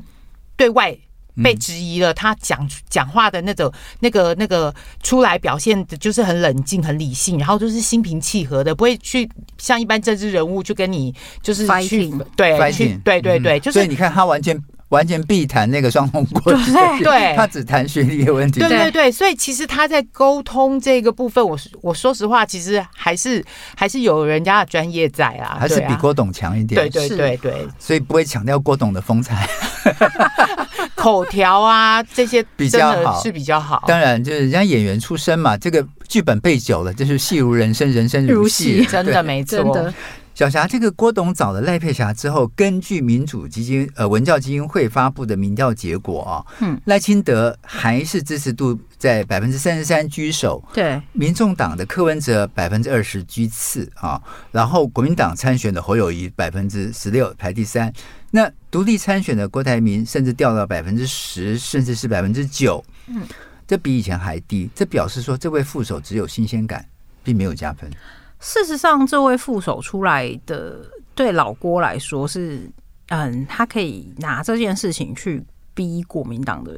[0.56, 0.98] 对外。
[1.44, 4.74] 被质疑了，他讲讲话的那种、那个、那个
[5.04, 11.72] 出来表现的，就是很冷静、很理性，然后就是心平气和的，不会去像一般政治人物就跟你就是去
[12.10, 12.22] Fighting.
[12.36, 13.02] 对 Fighting.
[13.04, 14.60] 对对对，就是所以你看他完全
[14.90, 23.44] 完全避谈那个双通过，对对， 他只谈学历的问题，对对对，所以其实他在沟通这个部分，我我说实话，其实还是
[23.76, 29.48] 还是有人家的专业在啊，还是比郭董强一点，对对对对，所以不会强调郭董的风采。
[30.98, 33.84] 口条啊，这些 比较好是比较好。
[33.88, 39.94] 当然，就是人家演员出身嘛，这个剧本背久了，就是戏如人生，人生如戏，真的没错。
[40.38, 54.22] 小霞，这个郭董找了赖佩霞之后，根据民主基金呃文教基金会发布的民调结果啊，嗯，赖清德还是支持度在百分之三十三居首，对，民众党的柯文哲百分之二十居次啊，
[54.52, 57.92] 然后国民党参选的侯友谊百分之十六排第三，
[58.30, 63.24] 那独立参选的郭台铭甚至掉到百分之十，甚至是百分之九，嗯，
[63.66, 66.86] 这比以前还低，这表示说这位副手只有新鲜感，
[67.24, 67.90] 并没有加分。
[68.40, 70.86] 事实上，这位副手出来的
[71.16, 72.70] 对老郭来说是，
[73.08, 76.72] 嗯，他可以拿这件事情去逼国民党的，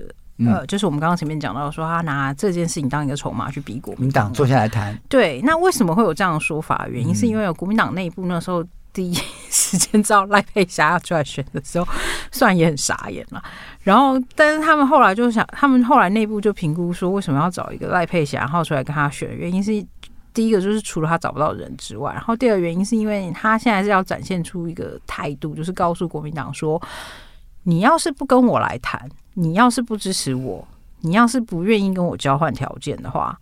[0.48, 4.98] 呃，就是我们刚刚前面讲到说，他拿这件事情当一个筹码去逼国民党坐下来谈。
[5.10, 6.88] 对，那为什么会有这样的说法？
[6.90, 9.14] 原因是因为有国民党内部那时候第一
[9.52, 11.86] 时间知道赖佩霞要出来选的时候，
[12.32, 13.44] 虽然也很傻眼了。
[13.82, 19.36] 然后，但是他们后来就想，他们后来内部就评估说，为什么要找一个赖佩霞然后出来跟他选？
[19.36, 19.86] 原因是。
[20.34, 26.82] 第一个就是除了他找不到人之外，然后第二个原因是因为他现在是要展现出一个态度，就是告诉国民党说：
[27.64, 30.68] 你要是不跟我来谈，你要是不支持我，
[31.02, 33.40] 你要是不愿意跟我交换条件的话，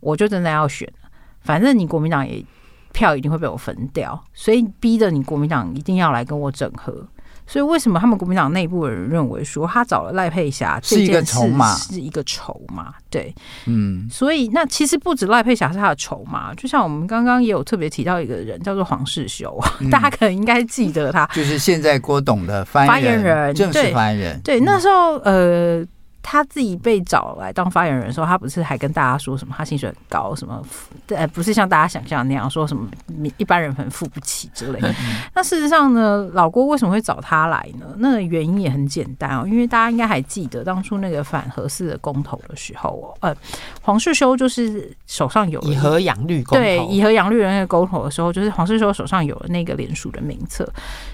[0.00, 1.08] 我就真的要选了。
[1.40, 2.44] 反正你国民党也
[2.92, 7.06] 票一定会被我分掉，所以逼着你国民党一定要来跟我整合。
[7.46, 12.92] 所以为什么他们国民党内部的人认为说他找了赖佩霞是一个筹码，是一个筹码？
[13.08, 13.34] 对，
[13.66, 24.40] 嗯，所以那其实不止赖佩霞是他的筹码，就像我们刚刚也有特别提到一个人叫做黄世修，嗯、大家可能应该记得他，就是现在郭董的发言人，正式发言人。
[24.42, 25.86] 对，对，那时候呃。
[26.28, 29.54] 他自己被找来当发言人的时候，他不是还跟大家说什么？
[29.56, 30.60] 他薪水很高，什么？
[31.06, 32.88] 呃，不是像大家想象那样说什么
[33.36, 34.92] 一般人很付不起之类的。
[35.36, 37.86] 那事实上呢，老郭为什么会找他来呢？
[37.98, 43.36] 那个原因也很简单哦，因为大家应该还记得当初那个反核四的公投的时候哦，呃，
[43.80, 50.68] 黄世修就是手上有以和养绿公投，对，以和养绿的那个公投的时候，就是黄世修手上有了那个联署的名册。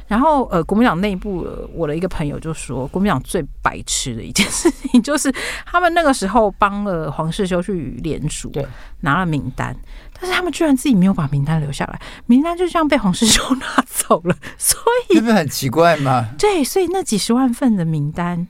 [0.08, 5.01] 然后呃，国民党内部我的一个朋友就说，国民党最白痴的一件事情。
[5.02, 5.32] 就是
[5.66, 8.66] 他们那个时候帮了黄世修去联署，对，
[9.00, 9.74] 拿了名单，
[10.18, 16.28] 但是他们居然自己没有把名单留下来，名单就这样被黄世修 拿走了，所以这不是很奇怪吗？
[16.38, 18.46] 对，所以那几十万份的名单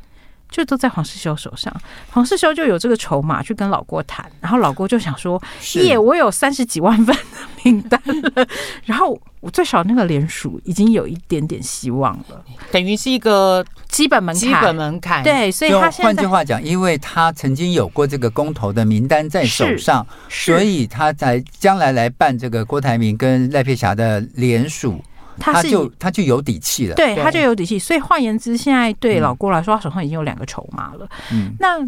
[0.53, 1.75] 就都在黄世修手上，
[2.13, 5.43] 黄世修就有这个筹码去跟老郭谈，然后老郭就想说，
[5.83, 7.23] 耶，我有三十几万份的
[7.65, 8.47] 名单了，
[8.87, 9.21] 然后。
[9.43, 14.41] 我最少那个联署已经有一点点希望了，等于是一个基本门槛。
[14.41, 25.03] 基本门槛，对，所以他现在换句话讲，因为他曾经有过这个公投的名单在手上，所以他在将来来办这个郭台铭跟赖佩霞的联署，
[25.39, 26.95] 他就他就有底气了。
[26.95, 27.79] 对，他就有底气。
[27.79, 31.09] 所以换言之，现在对老郭来说，他手上已经有两个筹码了。
[31.33, 31.79] 嗯，那。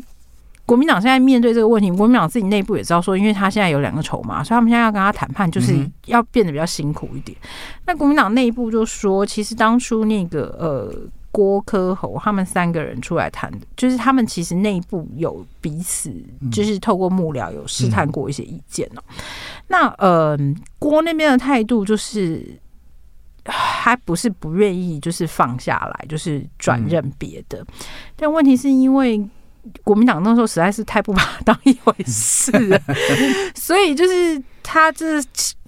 [0.66, 5.76] 国民党现在面对这个问题，国民党自己内部也知道说，因为他现在有两个筹码，所以他们现在要跟他谈判，就是
[6.06, 7.36] 要变得比较辛苦一点。
[7.42, 7.48] 嗯、
[7.84, 10.90] 那国民党内部就说，其实当初那个呃
[11.30, 16.10] 郭科侯他们三个人出来谈，就是他们其实内部有彼此，
[16.50, 19.02] 就是透过幕僚有试探过一些意见哦。
[19.08, 19.14] 嗯、
[19.68, 20.34] 那呃
[20.78, 22.42] 郭那边的态度就是，
[23.46, 27.58] 还不是不愿意，就是放下来，就是转任别的。
[27.60, 27.66] 嗯、
[28.16, 29.26] 但问题是因为。
[29.82, 32.78] 国民党那时候实在是太不把他当一回事了，
[33.56, 35.18] 所以就是他这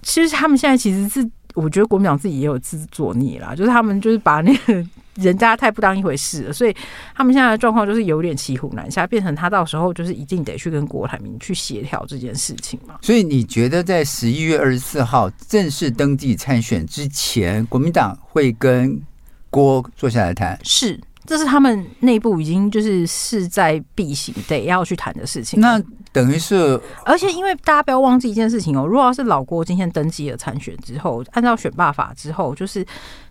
[0.03, 4.85] 其实他们现在其实是，我觉得国民党自己也有自作孽啦，就是他们就是把那个
[5.17, 6.75] 人家太不当一回事了，所以
[7.13, 12.95] 他们现在的状况就是有点骑虎难下，变成他到时候就是一定得去跟郭台铭去协调这件事情嘛。
[13.01, 19.01] 所以你觉得在十一月二十四号正式登记参选之前，国民党会跟
[19.49, 20.59] 郭坐下来谈？
[20.63, 20.99] 是。
[21.25, 25.59] 这是他们内部已经就是势在必行，得要去谈的事情。
[25.59, 25.77] 那
[26.13, 32.85] 等于是，而且因为大家不要忘记一件事情哦，如果要是老郭今天登记了参选之后，按照选罢法之后，就是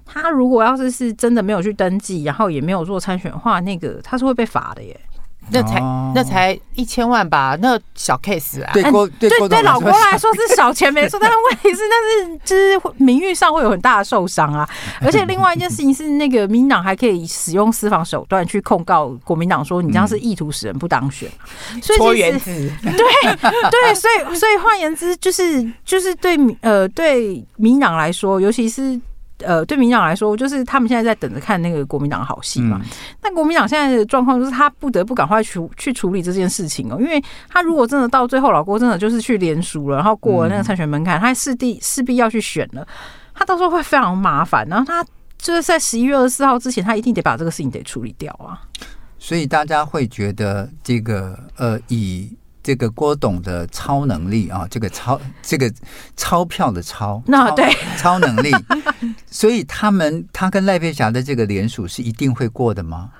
[0.06, 4.98] 他如果要是是真的没有去登记，然后也没有做参选的话，那个他是会被罚的耶。
[5.48, 5.78] 那才
[6.12, 8.72] 那才一千万吧，那小 case 啊。
[8.72, 14.68] 对对对，对老郭来说是小钱没错， 但是问题是那是就是名誉上会有很大的受伤啊。
[15.00, 21.30] 而且另外一件事情是，那个民党还可以使用司法手段去控告国民党，说你这样是意图使人不当选。
[21.80, 23.36] 所以其实对
[23.70, 29.00] 对，所以所以换言之，就是就是对呃对民党来说，尤其是。
[29.44, 32.80] 呃，对民党来说，就是他们现在在等着看那个国民党好戏嘛。
[33.22, 42.86] 那、嗯、国民党现在的状况就是，他不得不赶快去去处理这件事情哦，因为他如果真的到最后，老郭真的就是去联署了，然后过了那个参选门槛，他势必势必要去选了，
[43.34, 44.66] 他到时候会非常麻烦。
[44.68, 45.04] 然后他
[45.38, 48.62] 就是在十一月二十四号之前，他一定得把这个事情得处理掉啊。
[49.18, 52.30] 所以大家会觉得，这个呃，以
[52.66, 55.72] 这个郭董的超能力啊，这个钞这个
[56.16, 57.72] 钞票的钞，那对。
[57.96, 58.50] 超能力，
[59.30, 63.10] 所以他们他跟赖佩霞的这个联署是一定会过的吗？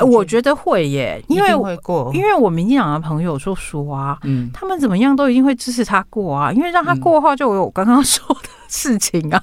[0.00, 9.42] 我觉得会耶，因为会过，因为我民进党的朋友就说啊，嗯，他们怎么样都一定会支持他过啊，因为让他过的话，就有我刚刚说的事情啊，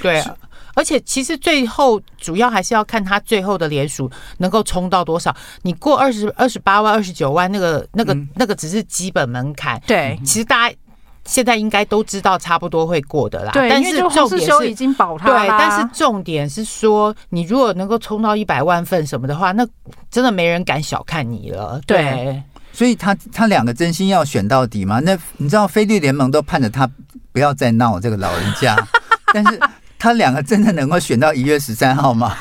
[0.00, 0.36] 对啊。
[0.76, 5.34] 而且其实最后主要还是要看他最后的联署能够冲到多少。
[5.62, 9.80] 你过二十二十八万、二十九万，那个、那个、那个只是基本门槛。
[9.86, 10.76] 对，其实大家
[11.24, 13.52] 现在应该都知道，差不多会过的啦。
[13.52, 15.26] 对，但是重点是已经保他。
[15.26, 19.66] 对，但是重点是说，你如果能够冲到一百万份什么的话，那
[20.10, 21.80] 真的没人敢小看你了。
[21.86, 25.00] 对，所以他他两个真心要选到底吗？
[25.00, 26.86] 那你知道，菲律联盟都盼着他
[27.32, 28.76] 不要再闹这个老人家，
[29.32, 29.58] 但是。
[29.98, 32.32] 他两个真的能够选到一月十三号吗？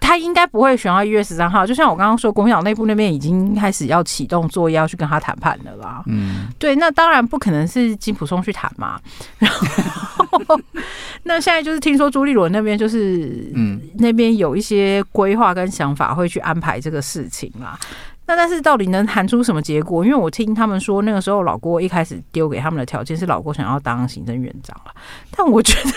[0.00, 1.64] 他应该不会选到一月十三号。
[1.64, 6.02] 就像我刚刚说，国民党内部那边已经开始要启动作业，要去跟他谈判的啦。
[6.06, 9.00] 嗯，对，那当然不可能是金普松去谈嘛。
[9.38, 9.48] 然
[10.48, 10.60] 后，
[11.22, 17.78] 那现在就是听说朱立伦那边就是，嗯，那边有一些规划跟想法，会去安排这个事情啦。
[18.26, 20.04] 那但是到底能谈出什么结果？
[20.04, 24.92] 因为我听他们说，那个时候老郭一开始丢给他们的条件是老郭想要当行政院长了，
[25.36, 25.90] 但我觉得。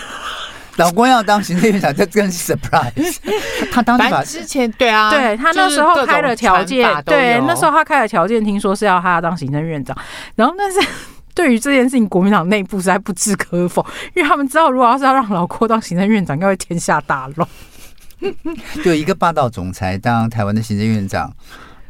[0.76, 3.16] 老郭要当行政院长，这更是 surprise。
[3.72, 9.96] 他当法之前，对啊，对他那时候开了条件，对那时候他开了条件，听说是要他要当行政院长。
[10.34, 10.78] 然后，但是
[11.34, 17.48] 对于这件事情，国民党内部实在不置可否，因为他们知道，如果要是要让老郭当行政院长，应该会天下大乱。
[18.84, 21.34] 就一个霸道总裁当台湾的行政院长，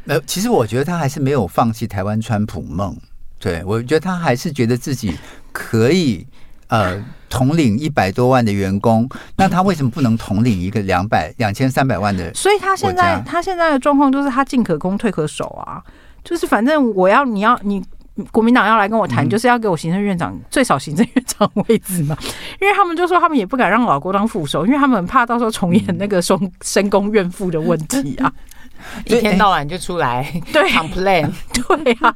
[0.05, 2.95] 呃，其实我觉得他还是没有放弃台湾川普梦。
[3.39, 5.17] 对我觉得他还是觉得自己
[5.51, 6.25] 可以。
[6.69, 12.33] 呃，统领一百多万的员工，那他为什么不能统领一个两百两千三百万的？
[12.33, 15.83] 所以他现在他现在的状况就是他进可攻退可守啊，
[16.23, 17.83] 就是反正我要你要你
[18.31, 22.17] 国民党要来跟我谈，嗯、就是要给我行政院长最少行政院长位置嘛，
[22.59, 28.31] 因为他们就说他们也不敢让老郭当副手，因为他们很怕到时候重演那个深 深宫怨妇的问题啊，
[29.05, 30.67] 一天到晚就出来对。
[30.71, 32.15] complain 对啊。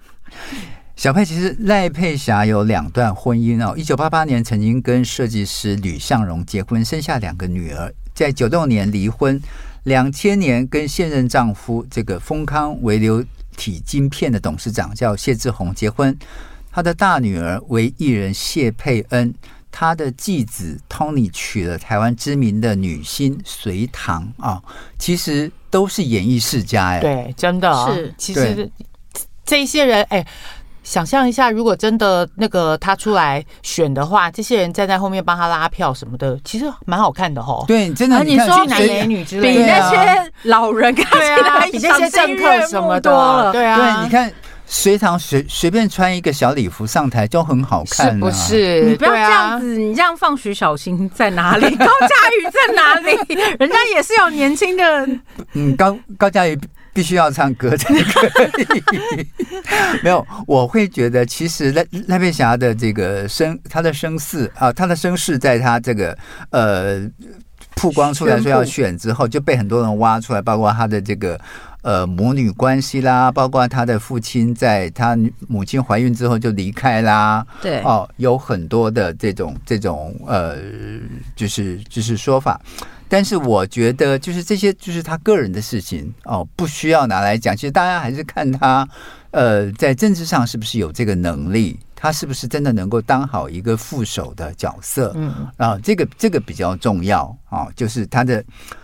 [1.01, 3.73] 小佩，其实赖佩霞有两段婚姻哦。
[3.75, 7.91] 一九八八年曾经跟设计师吕向荣结婚，生下两个女儿。
[8.13, 9.41] 在九六年离婚，
[9.85, 13.25] 两千年跟现任丈夫这个丰康微流
[13.57, 16.15] 体晶片的董事长叫谢志宏结婚。
[16.71, 19.33] 他的大女儿为艺人谢佩恩，
[19.71, 24.61] 他的继子 Tony 娶了台湾知名的女星隋棠啊。
[24.99, 28.13] 其实都是演艺世家哎，对，真的是。
[28.19, 28.71] 其实
[29.43, 30.23] 这些人哎。
[30.91, 37.63] 想象一下，如果真的那个他出来选的话，这些人站在后面帮他拉票什么的，其实蛮好看的哦。
[37.65, 43.53] 对，真的，啊、你说男美女之类的，比那些老人看起来比那些政客什么多了。
[43.53, 44.29] 对啊，对，你看
[44.65, 48.81] 随堂随随便穿一个小礼服上台就很好看，啊，是不是？
[48.83, 51.73] 你不要这样子，你这样放徐小新在哪里？
[51.77, 53.17] 高佳宇在哪里？
[53.57, 55.07] 人家也是有年轻的。
[55.53, 56.59] 嗯，高高嘉瑜。
[56.93, 58.27] 必须要唱歌才可
[58.61, 59.27] 以。
[60.03, 66.17] 没有，我会觉得其实赖赖佩霞的这个声，她的声势啊，她的声势，在她这个
[66.49, 67.01] 呃
[67.75, 71.39] 曝光出来说要选之后，就被很多人挖出来，包括她的这个
[71.81, 75.17] 呃母女关系啦，包括她的父亲在她
[75.47, 80.57] 母亲怀孕之后就离开啦，对，哦，有很多的这种这种呃，
[81.35, 82.59] 就是就是说法。
[83.11, 87.53] 但是我觉得，就是这些，就是他个人的事情哦，不需要拿来讲。
[87.53, 88.87] 其实大家还是看他，
[89.31, 95.11] 呃，在政治上是不是有这个能力，他是不是真的能够当好一个副手的角色？
[95.17, 98.41] 嗯，啊，这个这个比较重要啊，就是他的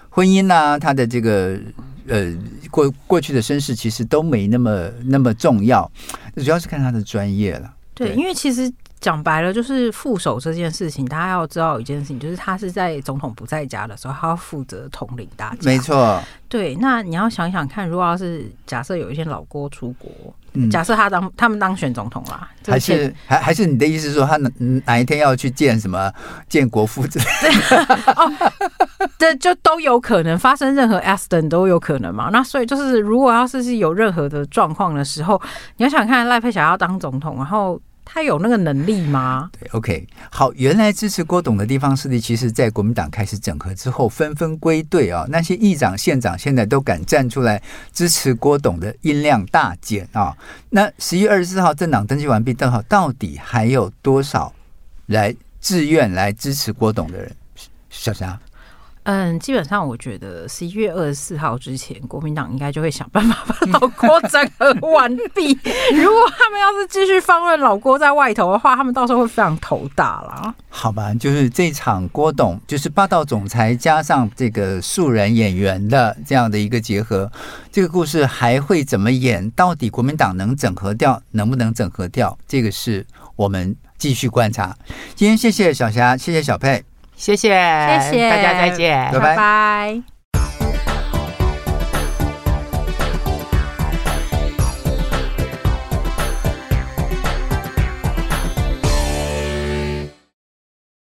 [0.10, 1.58] 婚姻啊，他的这个
[2.10, 2.36] 呃
[2.70, 5.90] 过过去的身世，其实都没那么那么重要，
[6.36, 7.74] 主要是看他的专业了。
[7.94, 8.70] 对，因为其实。
[9.00, 15.58] 讲白了，就是副手这件事情，大家要知道一件事情，就是他是在总统不在家的时候，他要负责统领大家。
[15.62, 16.20] 没错，
[16.50, 16.76] 对。
[16.76, 20.12] 那你要想想看，如果要是假设有一天老郭出国，
[20.54, 24.50] 嗯、假设他当他们当选总统啦，还是还还是你的意思是说，他哪
[24.86, 26.12] 哪一天要去见什么
[26.50, 27.26] 建国父之类
[27.70, 28.14] 的？
[28.18, 28.32] 哦，
[29.20, 32.30] 这就都有可能发生，任何 accident 都有可能嘛。
[32.32, 35.40] 那所以就是，如果要是是有任何的状况的时候，
[35.78, 37.80] 你要想看赖佩霞要当总统，然后。
[38.10, 39.50] 他有那个能力吗？
[39.60, 40.52] 对，OK，好。
[40.54, 45.26] 原来支持郭董的地方势力，其实，在国民党开始整合之后，纷纷归队啊。
[45.30, 50.36] 那些议长、县长现在都敢站出来支持郭董的音量大减啊。
[50.70, 54.52] 那十一月二十四号政党登记完毕，正好到底还有多少
[55.08, 57.36] 来自愿来支持郭董的人？
[57.90, 58.40] 小霞。
[59.10, 65.58] 嗯，基本上我觉得十一月二十四号之前，国民党应该就会想办法把老郭整合完毕。
[65.96, 70.54] 如果他们要是继续放任老郭在外头的话，他们到时候会非常头大啦。
[70.68, 77.32] 好吧，就是这场郭董就是霸道总裁加上这个素人演员的这样的一个结合，
[77.72, 79.50] 这个故事还会怎么演？
[79.52, 82.38] 到底国民党能整合掉，能不能整合掉？
[82.46, 84.76] 这个是我们继续观察。
[85.16, 86.84] 今天谢谢小霞，谢谢小佩。
[87.18, 87.50] 谢谢，
[88.00, 89.20] 谢谢大家，再见，拜拜。
[89.20, 90.17] 拜拜。